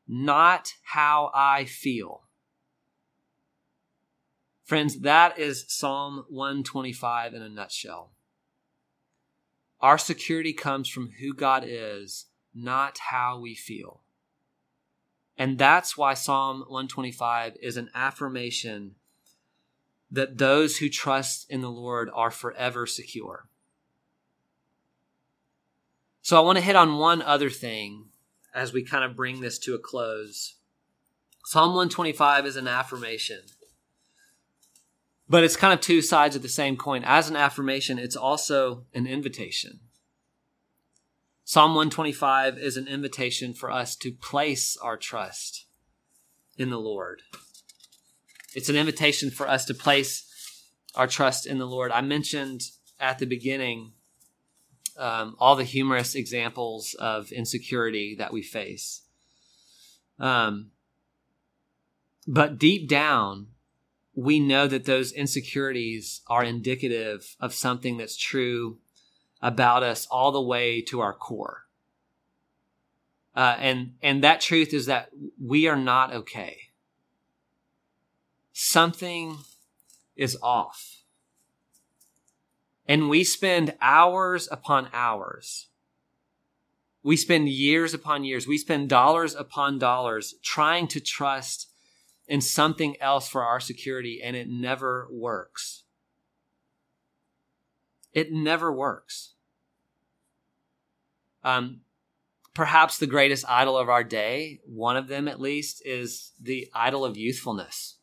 not 0.07 0.73
how 0.83 1.31
I 1.33 1.65
feel. 1.65 2.23
Friends, 4.63 4.99
that 4.99 5.37
is 5.37 5.65
Psalm 5.67 6.25
125 6.29 7.33
in 7.33 7.41
a 7.41 7.49
nutshell. 7.49 8.11
Our 9.81 9.97
security 9.97 10.53
comes 10.53 10.89
from 10.89 11.11
who 11.19 11.33
God 11.33 11.63
is, 11.65 12.25
not 12.53 12.97
how 13.09 13.39
we 13.39 13.55
feel. 13.55 14.01
And 15.37 15.57
that's 15.57 15.97
why 15.97 16.15
Psalm 16.15 16.59
125 16.67 17.55
is 17.61 17.77
an 17.77 17.89
affirmation 17.95 18.95
that 20.11 20.37
those 20.37 20.77
who 20.77 20.89
trust 20.89 21.49
in 21.49 21.61
the 21.61 21.71
Lord 21.71 22.09
are 22.13 22.31
forever 22.31 22.85
secure. 22.85 23.47
So 26.21 26.37
I 26.37 26.41
want 26.41 26.57
to 26.57 26.63
hit 26.63 26.75
on 26.75 26.97
one 26.97 27.21
other 27.21 27.49
thing 27.49 28.09
as 28.53 28.73
we 28.73 28.83
kind 28.83 29.03
of 29.03 29.15
bring 29.15 29.39
this 29.39 29.57
to 29.59 29.75
a 29.75 29.79
close. 29.79 30.55
Psalm 31.45 31.69
125 31.69 32.45
is 32.45 32.55
an 32.55 32.67
affirmation. 32.67 33.39
But 35.29 35.43
it's 35.43 35.55
kind 35.55 35.73
of 35.73 35.79
two 35.79 36.01
sides 36.01 36.35
of 36.35 36.41
the 36.41 36.49
same 36.49 36.75
coin. 36.75 37.03
As 37.05 37.29
an 37.29 37.35
affirmation, 37.35 37.99
it's 37.99 38.15
also 38.15 38.85
an 38.93 39.05
invitation. 39.05 39.79
Psalm 41.43 41.71
125 41.71 42.57
is 42.57 42.77
an 42.77 42.87
invitation 42.87 43.53
for 43.53 43.71
us 43.71 43.95
to 43.97 44.11
place 44.11 44.75
our 44.77 44.97
trust 44.97 45.65
in 46.57 46.69
the 46.69 46.79
Lord. 46.79 47.21
It's 48.55 48.69
an 48.69 48.75
invitation 48.75 49.29
for 49.29 49.47
us 49.47 49.65
to 49.65 49.73
place 49.73 50.25
our 50.95 51.07
trust 51.07 51.45
in 51.45 51.59
the 51.59 51.67
Lord. 51.67 51.91
I 51.91 52.01
mentioned 52.01 52.61
at 52.99 53.19
the 53.19 53.25
beginning 53.25 53.93
um, 54.97 55.35
all 55.39 55.55
the 55.55 55.63
humorous 55.63 56.15
examples 56.15 56.95
of 56.95 57.31
insecurity 57.31 58.15
that 58.17 58.33
we 58.33 58.41
face. 58.41 59.03
Um, 60.19 60.71
but 62.27 62.57
deep 62.57 62.89
down, 62.89 63.47
we 64.19 64.37
know 64.37 64.67
that 64.67 64.83
those 64.83 65.13
insecurities 65.13 66.21
are 66.27 66.43
indicative 66.43 67.37
of 67.39 67.53
something 67.53 67.95
that's 67.95 68.17
true 68.17 68.77
about 69.41 69.81
us 69.81 70.05
all 70.11 70.33
the 70.33 70.41
way 70.41 70.81
to 70.81 70.99
our 70.99 71.13
core. 71.13 71.63
Uh, 73.33 73.55
and 73.59 73.93
and 74.01 74.21
that 74.21 74.41
truth 74.41 74.73
is 74.73 74.87
that 74.87 75.09
we 75.41 75.67
are 75.67 75.77
not 75.77 76.13
okay. 76.13 76.57
Something 78.51 79.37
is 80.17 80.37
off. 80.43 81.03
And 82.85 83.07
we 83.07 83.23
spend 83.23 83.75
hours 83.79 84.49
upon 84.51 84.89
hours. 84.91 85.69
We 87.03 87.15
spend 87.15 87.47
years 87.47 87.93
upon 87.93 88.25
years. 88.25 88.45
We 88.45 88.57
spend 88.57 88.89
dollars 88.89 89.33
upon 89.33 89.79
dollars 89.79 90.35
trying 90.43 90.89
to 90.89 90.99
trust 90.99 91.68
in 92.29 92.39
something 92.39 92.95
else 93.01 93.27
for 93.27 93.43
our 93.43 93.59
security, 93.59 94.21
and 94.23 94.35
it 94.35 94.47
never 94.47 95.07
works. 95.11 95.83
It 98.13 98.31
never 98.31 98.71
works. 98.71 99.33
Um, 101.43 101.81
perhaps 102.53 102.97
the 102.97 103.07
greatest 103.07 103.45
idol 103.49 103.77
of 103.77 103.89
our 103.89 104.03
day, 104.03 104.59
one 104.65 104.95
of 104.95 105.07
them 105.07 105.27
at 105.27 105.41
least, 105.41 105.81
is 105.83 106.31
the 106.39 106.69
idol 106.73 107.03
of 107.03 107.17
youthfulness. 107.17 107.97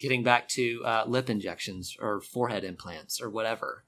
Getting 0.00 0.24
back 0.24 0.48
to 0.48 0.82
uh, 0.84 1.04
lip 1.06 1.30
injections 1.30 1.96
or 2.00 2.20
forehead 2.20 2.64
implants 2.64 3.20
or 3.20 3.30
whatever. 3.30 3.84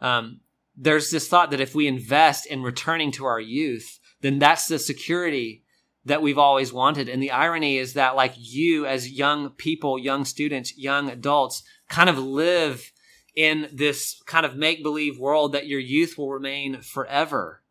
Um, 0.00 0.40
there's 0.76 1.10
this 1.10 1.26
thought 1.26 1.50
that 1.50 1.60
if 1.60 1.74
we 1.74 1.88
invest 1.88 2.46
in 2.46 2.62
returning 2.62 3.10
to 3.12 3.24
our 3.24 3.40
youth, 3.40 3.98
then 4.20 4.38
that's 4.38 4.68
the 4.68 4.78
security 4.78 5.64
that 6.04 6.22
we've 6.22 6.38
always 6.38 6.72
wanted. 6.72 7.08
And 7.08 7.22
the 7.22 7.30
irony 7.30 7.76
is 7.76 7.94
that, 7.94 8.16
like 8.16 8.34
you, 8.36 8.86
as 8.86 9.10
young 9.10 9.50
people, 9.50 9.98
young 9.98 10.24
students, 10.24 10.76
young 10.76 11.10
adults, 11.10 11.62
kind 11.88 12.08
of 12.08 12.18
live 12.18 12.92
in 13.34 13.68
this 13.72 14.20
kind 14.26 14.44
of 14.44 14.56
make 14.56 14.82
believe 14.82 15.18
world 15.18 15.52
that 15.52 15.66
your 15.66 15.80
youth 15.80 16.16
will 16.16 16.30
remain 16.30 16.80
forever. 16.80 17.62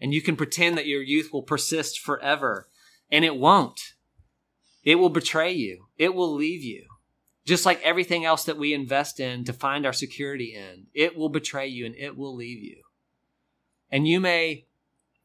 And 0.00 0.12
you 0.12 0.20
can 0.20 0.36
pretend 0.36 0.76
that 0.76 0.86
your 0.86 1.02
youth 1.02 1.30
will 1.32 1.42
persist 1.42 2.00
forever, 2.00 2.68
and 3.10 3.24
it 3.24 3.36
won't. 3.36 3.80
It 4.82 4.96
will 4.96 5.08
betray 5.10 5.52
you, 5.52 5.86
it 5.96 6.14
will 6.14 6.32
leave 6.34 6.62
you. 6.62 6.86
Just 7.44 7.64
like 7.64 7.80
everything 7.82 8.24
else 8.24 8.44
that 8.44 8.58
we 8.58 8.74
invest 8.74 9.20
in 9.20 9.44
to 9.44 9.52
find 9.52 9.86
our 9.86 9.92
security 9.92 10.54
in, 10.54 10.86
it 10.92 11.16
will 11.16 11.28
betray 11.28 11.68
you 11.68 11.86
and 11.86 11.94
it 11.94 12.16
will 12.16 12.34
leave 12.34 12.62
you. 12.62 12.82
And 13.90 14.06
you 14.08 14.18
may 14.18 14.66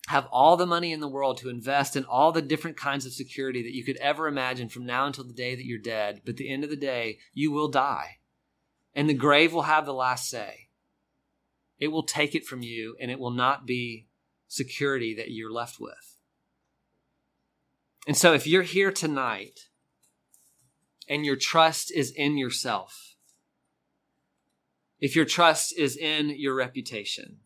have 0.08 0.28
all 0.32 0.58
the 0.58 0.66
money 0.66 0.92
in 0.92 1.00
the 1.00 1.08
world 1.08 1.38
to 1.38 1.50
invest 1.50 1.96
in 1.96 2.06
all 2.06 2.32
the 2.32 2.42
different 2.42 2.76
kinds 2.76 3.06
of 3.06 3.14
security 3.14 3.62
that 3.62 3.76
you 3.76 3.84
could 3.84 3.98
ever 3.98 4.28
imagine 4.28 4.68
from 4.68 4.86
now 4.86 5.06
until 5.06 5.24
the 5.24 5.34
day 5.34 5.56
that 5.56 5.66
you're 5.66 5.80
dead. 5.80 6.22
But 6.26 6.32
at 6.32 6.38
the 6.38 6.52
end 6.52 6.64
of 6.64 6.70
the 6.70 6.76
day, 6.76 7.20
you 7.34 7.52
will 7.52 7.70
die. 7.70 8.18
And 8.94 9.10
the 9.10 9.14
grave 9.14 9.54
will 9.54 9.62
have 9.64 9.86
the 9.86 9.94
last 9.94 10.30
say. 10.30 10.68
It 11.80 11.90
will 11.90 12.04
take 12.04 12.36
it 12.36 12.46
from 12.46 12.62
you 12.62 12.96
and 13.00 13.10
it 13.10 13.20
will 13.20 13.32
not 13.32 13.66
be 13.66 14.08
security 14.48 15.16
that 15.16 15.32
you're 15.32 15.52
left 15.52 15.80
with. 15.80 16.18
And 18.08 18.18
so 18.18 18.34
if 18.34 18.48
you're 18.48 18.64
here 18.64 18.92
tonight 18.92 19.68
and 21.08 21.26
your 21.26 21.36
trust 21.36 21.92
is 21.92 22.12
in 22.12 22.38
yourself, 22.38 23.16
if 25.00 25.16
your 25.16 25.26
trust 25.26 25.78
is 25.78 25.96
in 25.96 26.30
your 26.30 26.56
reputation, 26.56 27.38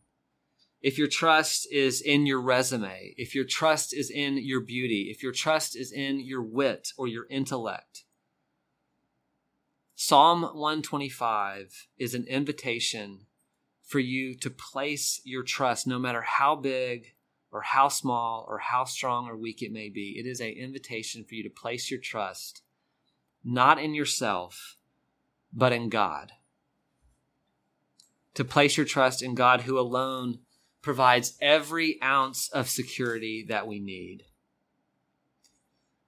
if 0.86 0.98
your 0.98 1.08
trust 1.08 1.66
is 1.72 2.00
in 2.00 2.26
your 2.26 2.40
resume, 2.40 3.12
if 3.16 3.34
your 3.34 3.44
trust 3.44 3.92
is 3.92 4.08
in 4.08 4.38
your 4.38 4.60
beauty, 4.60 5.08
if 5.10 5.20
your 5.20 5.32
trust 5.32 5.74
is 5.74 5.90
in 5.90 6.20
your 6.20 6.40
wit 6.40 6.92
or 6.96 7.08
your 7.08 7.26
intellect, 7.28 8.04
Psalm 9.96 10.42
125 10.42 11.88
is 11.98 12.14
an 12.14 12.24
invitation 12.28 13.26
for 13.82 13.98
you 13.98 14.36
to 14.36 14.48
place 14.48 15.20
your 15.24 15.42
trust, 15.42 15.88
no 15.88 15.98
matter 15.98 16.22
how 16.22 16.54
big 16.54 17.16
or 17.50 17.62
how 17.62 17.88
small 17.88 18.46
or 18.48 18.58
how 18.58 18.84
strong 18.84 19.26
or 19.26 19.36
weak 19.36 19.62
it 19.62 19.72
may 19.72 19.88
be. 19.88 20.14
It 20.16 20.24
is 20.24 20.38
an 20.38 20.50
invitation 20.50 21.24
for 21.24 21.34
you 21.34 21.42
to 21.42 21.50
place 21.50 21.90
your 21.90 22.00
trust 22.00 22.62
not 23.42 23.80
in 23.80 23.92
yourself, 23.92 24.76
but 25.52 25.72
in 25.72 25.88
God. 25.88 26.30
To 28.34 28.44
place 28.44 28.76
your 28.76 28.86
trust 28.86 29.20
in 29.20 29.34
God, 29.34 29.62
who 29.62 29.78
alone 29.78 30.40
provides 30.86 31.36
every 31.40 32.00
ounce 32.00 32.48
of 32.50 32.68
security 32.68 33.44
that 33.48 33.66
we 33.66 33.80
need. 33.80 34.22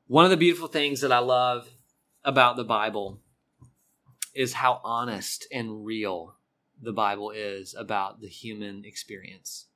One 0.06 0.24
of 0.24 0.30
the 0.30 0.36
beautiful 0.36 0.68
things 0.68 1.00
that 1.00 1.10
I 1.10 1.18
love 1.18 1.68
about 2.22 2.54
the 2.54 2.62
Bible 2.62 3.18
is 4.36 4.52
how 4.52 4.80
honest 4.84 5.48
and 5.52 5.84
real 5.84 6.36
the 6.80 6.92
Bible 6.92 7.32
is 7.32 7.74
about 7.76 8.20
the 8.20 8.28
human 8.28 8.84
experience, 8.84 9.66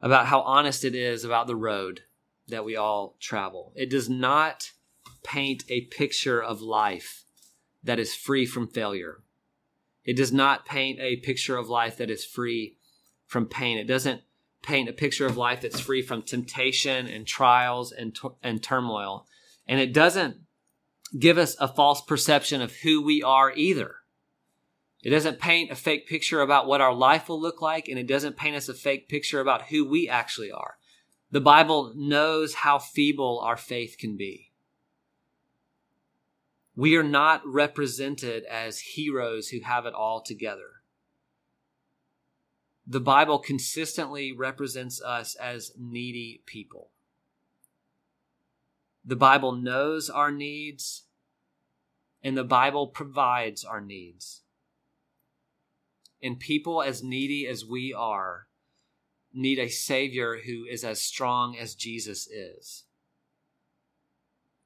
about 0.00 0.24
how 0.24 0.40
honest 0.40 0.86
it 0.86 0.94
is 0.94 1.22
about 1.22 1.46
the 1.46 1.54
road 1.54 2.00
that 2.48 2.64
we 2.64 2.74
all 2.74 3.18
travel. 3.20 3.74
It 3.76 3.90
does 3.90 4.08
not 4.08 4.70
paint 5.22 5.64
a 5.68 5.82
picture 5.82 6.42
of 6.42 6.62
life 6.62 7.26
that 7.84 7.98
is 7.98 8.14
free 8.14 8.46
from 8.46 8.68
failure. 8.68 9.18
It 10.02 10.16
does 10.16 10.32
not 10.32 10.64
paint 10.64 10.98
a 10.98 11.16
picture 11.16 11.58
of 11.58 11.68
life 11.68 11.98
that 11.98 12.08
is 12.10 12.24
free 12.24 12.78
from 13.32 13.46
pain. 13.46 13.78
It 13.78 13.88
doesn't 13.88 14.20
paint 14.62 14.88
a 14.88 14.92
picture 14.92 15.26
of 15.26 15.36
life 15.36 15.62
that's 15.62 15.80
free 15.80 16.02
from 16.02 16.22
temptation 16.22 17.08
and 17.08 17.26
trials 17.26 17.90
and, 17.90 18.16
and 18.42 18.62
turmoil. 18.62 19.26
And 19.66 19.80
it 19.80 19.92
doesn't 19.92 20.36
give 21.18 21.38
us 21.38 21.56
a 21.58 21.66
false 21.66 22.00
perception 22.02 22.60
of 22.60 22.76
who 22.76 23.02
we 23.02 23.22
are 23.22 23.52
either. 23.56 23.96
It 25.02 25.10
doesn't 25.10 25.40
paint 25.40 25.72
a 25.72 25.74
fake 25.74 26.06
picture 26.06 26.42
about 26.42 26.68
what 26.68 26.80
our 26.80 26.94
life 26.94 27.28
will 27.28 27.40
look 27.40 27.60
like, 27.60 27.88
and 27.88 27.98
it 27.98 28.06
doesn't 28.06 28.36
paint 28.36 28.54
us 28.54 28.68
a 28.68 28.74
fake 28.74 29.08
picture 29.08 29.40
about 29.40 29.62
who 29.62 29.84
we 29.84 30.08
actually 30.08 30.52
are. 30.52 30.76
The 31.32 31.40
Bible 31.40 31.92
knows 31.96 32.54
how 32.54 32.78
feeble 32.78 33.40
our 33.42 33.56
faith 33.56 33.96
can 33.98 34.16
be. 34.16 34.52
We 36.76 36.96
are 36.96 37.02
not 37.02 37.42
represented 37.44 38.44
as 38.44 38.78
heroes 38.78 39.48
who 39.48 39.60
have 39.60 39.86
it 39.86 39.94
all 39.94 40.22
together. 40.22 40.81
The 42.86 43.00
Bible 43.00 43.38
consistently 43.38 44.32
represents 44.32 45.00
us 45.02 45.34
as 45.36 45.72
needy 45.78 46.42
people. 46.46 46.90
The 49.04 49.16
Bible 49.16 49.52
knows 49.52 50.10
our 50.10 50.30
needs, 50.30 51.04
and 52.22 52.36
the 52.36 52.44
Bible 52.44 52.88
provides 52.88 53.64
our 53.64 53.80
needs. 53.80 54.42
And 56.22 56.38
people 56.38 56.82
as 56.82 57.02
needy 57.02 57.46
as 57.46 57.64
we 57.64 57.92
are 57.92 58.46
need 59.32 59.58
a 59.58 59.68
Savior 59.68 60.38
who 60.44 60.64
is 60.70 60.84
as 60.84 61.00
strong 61.00 61.56
as 61.56 61.74
Jesus 61.74 62.28
is. 62.28 62.84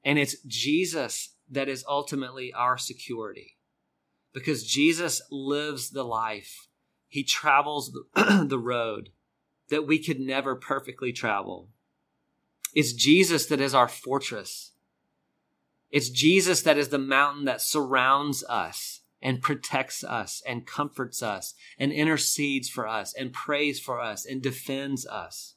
And 0.05 0.18
it's 0.18 0.37
Jesus 0.46 1.35
that 1.50 1.68
is 1.68 1.85
ultimately 1.88 2.52
our 2.52 2.76
security 2.76 3.57
because 4.33 4.64
Jesus 4.64 5.22
lives 5.31 5.90
the 5.90 6.05
life, 6.05 6.68
He 7.09 7.23
travels 7.23 7.92
the 8.14 8.59
road 8.59 9.11
that 9.69 9.87
we 9.87 9.99
could 9.99 10.21
never 10.21 10.55
perfectly 10.55 11.12
travel. 11.12 11.69
It's 12.75 12.92
Jesus 12.92 13.47
that 13.47 13.61
is 13.61 13.75
our 13.75 13.88
fortress. 13.88 14.73
It's 15.90 16.11
Jesus 16.11 16.62
that 16.62 16.77
is 16.77 16.88
the 16.88 16.99
mountain 16.99 17.45
that 17.47 17.61
surrounds 17.61 18.45
us 18.45 19.01
and 19.23 19.42
protects 19.42 20.05
us 20.05 20.42
and 20.47 20.66
comforts 20.66 21.23
us 21.23 21.55
and 21.79 21.92
intercedes 21.92 22.69
for 22.69 22.87
us 22.87 23.14
and 23.14 23.33
prays 23.33 23.81
for 23.81 24.01
us 24.01 24.27
and 24.27 24.42
defends 24.42 25.07
us 25.07 25.55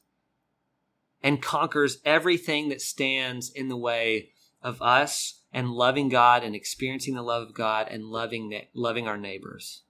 and 1.22 1.42
conquers 1.42 1.98
everything 2.06 2.70
that 2.70 2.82
stands 2.82 3.50
in 3.50 3.68
the 3.68 3.78
way 3.78 4.30
of 4.62 4.82
us 4.82 5.42
and 5.52 5.72
loving 5.72 6.10
God 6.10 6.44
and 6.44 6.56
experiencing 6.56 7.16
the 7.16 7.22
love 7.22 7.44
of 7.44 7.54
God 7.54 7.88
and 7.90 8.06
loving, 8.06 8.62
loving 8.74 9.08
our 9.08 9.18
neighbors. 9.18 9.84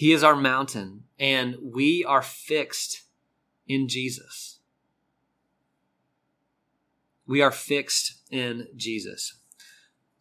He 0.00 0.12
is 0.12 0.24
our 0.24 0.34
mountain 0.34 1.02
and 1.18 1.56
we 1.62 2.06
are 2.06 2.22
fixed 2.22 3.02
in 3.68 3.86
Jesus. 3.86 4.60
We 7.26 7.42
are 7.42 7.50
fixed 7.50 8.22
in 8.30 8.68
Jesus. 8.74 9.34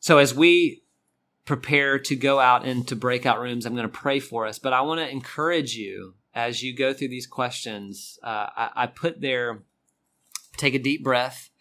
So 0.01 0.17
as 0.17 0.35
we 0.35 0.83
prepare 1.45 1.97
to 1.97 2.15
go 2.17 2.41
out 2.41 2.65
into 2.65 2.93
breakout 2.93 3.39
rooms, 3.39 3.65
I'm 3.65 3.73
going 3.73 3.83
to 3.83 3.87
pray 3.87 4.19
for 4.19 4.45
us. 4.45 4.59
But 4.59 4.73
I 4.73 4.81
want 4.81 4.99
to 4.99 5.09
encourage 5.09 5.75
you 5.75 6.15
as 6.35 6.61
you 6.61 6.75
go 6.75 6.93
through 6.93 7.07
these 7.07 7.25
questions. 7.25 8.19
Uh, 8.21 8.47
I, 8.53 8.69
I, 8.75 8.87
put 8.87 9.21
there, 9.21 9.63
take 10.57 10.73
a 10.73 10.79
deep 10.79 11.05
breath 11.05 11.51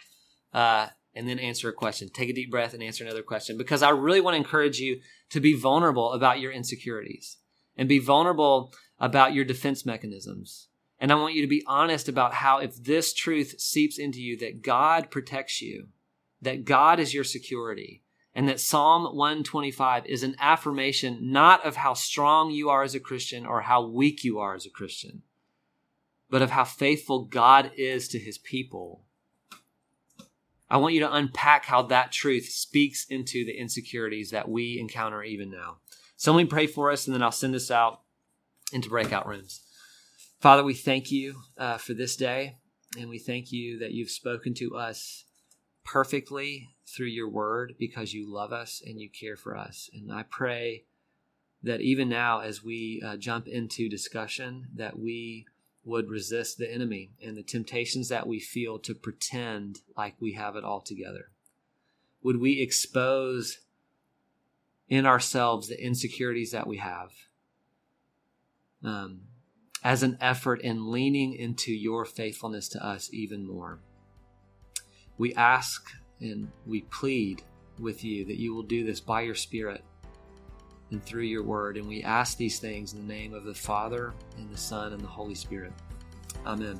uh, 0.52 0.88
and 1.14 1.28
then 1.28 1.38
answer 1.38 1.68
a 1.68 1.72
question. 1.72 2.08
Take 2.08 2.30
a 2.30 2.34
deep 2.34 2.50
breath 2.50 2.74
and 2.74 2.82
answer 2.82 3.04
another 3.04 3.22
question 3.22 3.56
because 3.56 3.84
I 3.84 3.90
really 3.90 4.20
want 4.20 4.34
to 4.34 4.38
encourage 4.38 4.80
you 4.80 5.02
to 5.30 5.38
be 5.38 5.54
vulnerable 5.54 6.14
about 6.14 6.40
your 6.40 6.50
insecurities 6.50 7.36
and 7.78 7.88
be 7.88 8.00
vulnerable 8.00 8.74
about 8.98 9.32
your 9.32 9.44
defense 9.44 9.86
mechanisms. 9.86 10.68
And 10.98 11.12
I 11.12 11.14
want 11.14 11.34
you 11.34 11.42
to 11.42 11.48
be 11.48 11.62
honest 11.66 12.08
about 12.08 12.34
how, 12.34 12.58
if 12.58 12.82
this 12.82 13.14
truth 13.14 13.60
seeps 13.60 13.98
into 13.98 14.20
you, 14.20 14.36
that 14.38 14.62
God 14.62 15.10
protects 15.10 15.62
you, 15.62 15.86
that 16.42 16.64
God 16.64 16.98
is 16.98 17.14
your 17.14 17.24
security, 17.24 18.02
and 18.34 18.48
that 18.48 18.60
Psalm 18.60 19.16
125 19.16 20.06
is 20.06 20.22
an 20.22 20.34
affirmation 20.40 21.18
not 21.32 21.64
of 21.64 21.76
how 21.76 21.94
strong 21.94 22.50
you 22.50 22.68
are 22.68 22.82
as 22.82 22.94
a 22.94 23.00
Christian 23.00 23.46
or 23.46 23.62
how 23.62 23.86
weak 23.86 24.24
you 24.24 24.38
are 24.40 24.54
as 24.54 24.66
a 24.66 24.70
Christian, 24.70 25.22
but 26.28 26.42
of 26.42 26.50
how 26.50 26.64
faithful 26.64 27.24
God 27.24 27.70
is 27.76 28.08
to 28.08 28.18
his 28.18 28.38
people. 28.38 29.04
I 30.68 30.76
want 30.76 30.94
you 30.94 31.00
to 31.00 31.12
unpack 31.12 31.64
how 31.64 31.82
that 31.82 32.12
truth 32.12 32.46
speaks 32.46 33.06
into 33.08 33.44
the 33.44 33.58
insecurities 33.58 34.30
that 34.30 34.48
we 34.48 34.78
encounter 34.78 35.22
even 35.22 35.50
now. 35.50 35.78
So 36.18 36.32
let 36.32 36.42
me 36.42 36.48
pray 36.48 36.66
for 36.66 36.90
us, 36.90 37.06
and 37.06 37.14
then 37.14 37.22
I'll 37.22 37.30
send 37.30 37.54
us 37.54 37.70
out 37.70 38.00
into 38.72 38.88
breakout 38.88 39.28
rooms. 39.28 39.60
Father, 40.40 40.64
we 40.64 40.74
thank 40.74 41.12
you 41.12 41.36
uh, 41.56 41.78
for 41.78 41.94
this 41.94 42.16
day, 42.16 42.56
and 42.98 43.08
we 43.08 43.20
thank 43.20 43.52
you 43.52 43.78
that 43.78 43.92
you've 43.92 44.10
spoken 44.10 44.52
to 44.54 44.76
us 44.76 45.26
perfectly 45.84 46.70
through 46.88 47.06
your 47.06 47.30
word 47.30 47.74
because 47.78 48.14
you 48.14 48.28
love 48.28 48.52
us 48.52 48.82
and 48.84 49.00
you 49.00 49.08
care 49.08 49.36
for 49.36 49.56
us. 49.56 49.88
And 49.94 50.12
I 50.12 50.24
pray 50.28 50.86
that 51.62 51.82
even 51.82 52.08
now, 52.08 52.40
as 52.40 52.64
we 52.64 53.00
uh, 53.06 53.16
jump 53.16 53.46
into 53.46 53.88
discussion, 53.88 54.66
that 54.74 54.98
we 54.98 55.46
would 55.84 56.10
resist 56.10 56.58
the 56.58 56.68
enemy 56.68 57.12
and 57.24 57.38
the 57.38 57.44
temptations 57.44 58.08
that 58.08 58.26
we 58.26 58.40
feel 58.40 58.80
to 58.80 58.92
pretend 58.92 59.78
like 59.96 60.16
we 60.20 60.32
have 60.32 60.56
it 60.56 60.64
all 60.64 60.80
together. 60.80 61.30
Would 62.24 62.40
we 62.40 62.60
expose 62.60 63.60
in 64.88 65.06
ourselves 65.06 65.68
the 65.68 65.82
insecurities 65.82 66.52
that 66.52 66.66
we 66.66 66.78
have 66.78 67.10
um, 68.84 69.22
as 69.84 70.02
an 70.02 70.16
effort 70.20 70.60
in 70.62 70.90
leaning 70.90 71.34
into 71.34 71.72
your 71.72 72.04
faithfulness 72.04 72.68
to 72.70 72.84
us 72.84 73.10
even 73.12 73.46
more? 73.46 73.80
We 75.18 75.34
ask 75.34 75.90
and 76.20 76.50
we 76.66 76.82
plead 76.82 77.42
with 77.78 78.04
you 78.04 78.24
that 78.26 78.38
you 78.38 78.54
will 78.54 78.62
do 78.62 78.84
this 78.84 79.00
by 79.00 79.22
your 79.22 79.34
Spirit 79.34 79.84
and 80.90 81.02
through 81.04 81.24
your 81.24 81.42
word. 81.42 81.76
And 81.76 81.86
we 81.86 82.02
ask 82.02 82.36
these 82.36 82.58
things 82.58 82.92
in 82.92 83.06
the 83.06 83.14
name 83.14 83.34
of 83.34 83.44
the 83.44 83.54
Father, 83.54 84.14
and 84.36 84.50
the 84.50 84.56
Son, 84.56 84.92
and 84.92 85.00
the 85.00 85.08
Holy 85.08 85.34
Spirit. 85.34 85.72
Amen. 86.46 86.78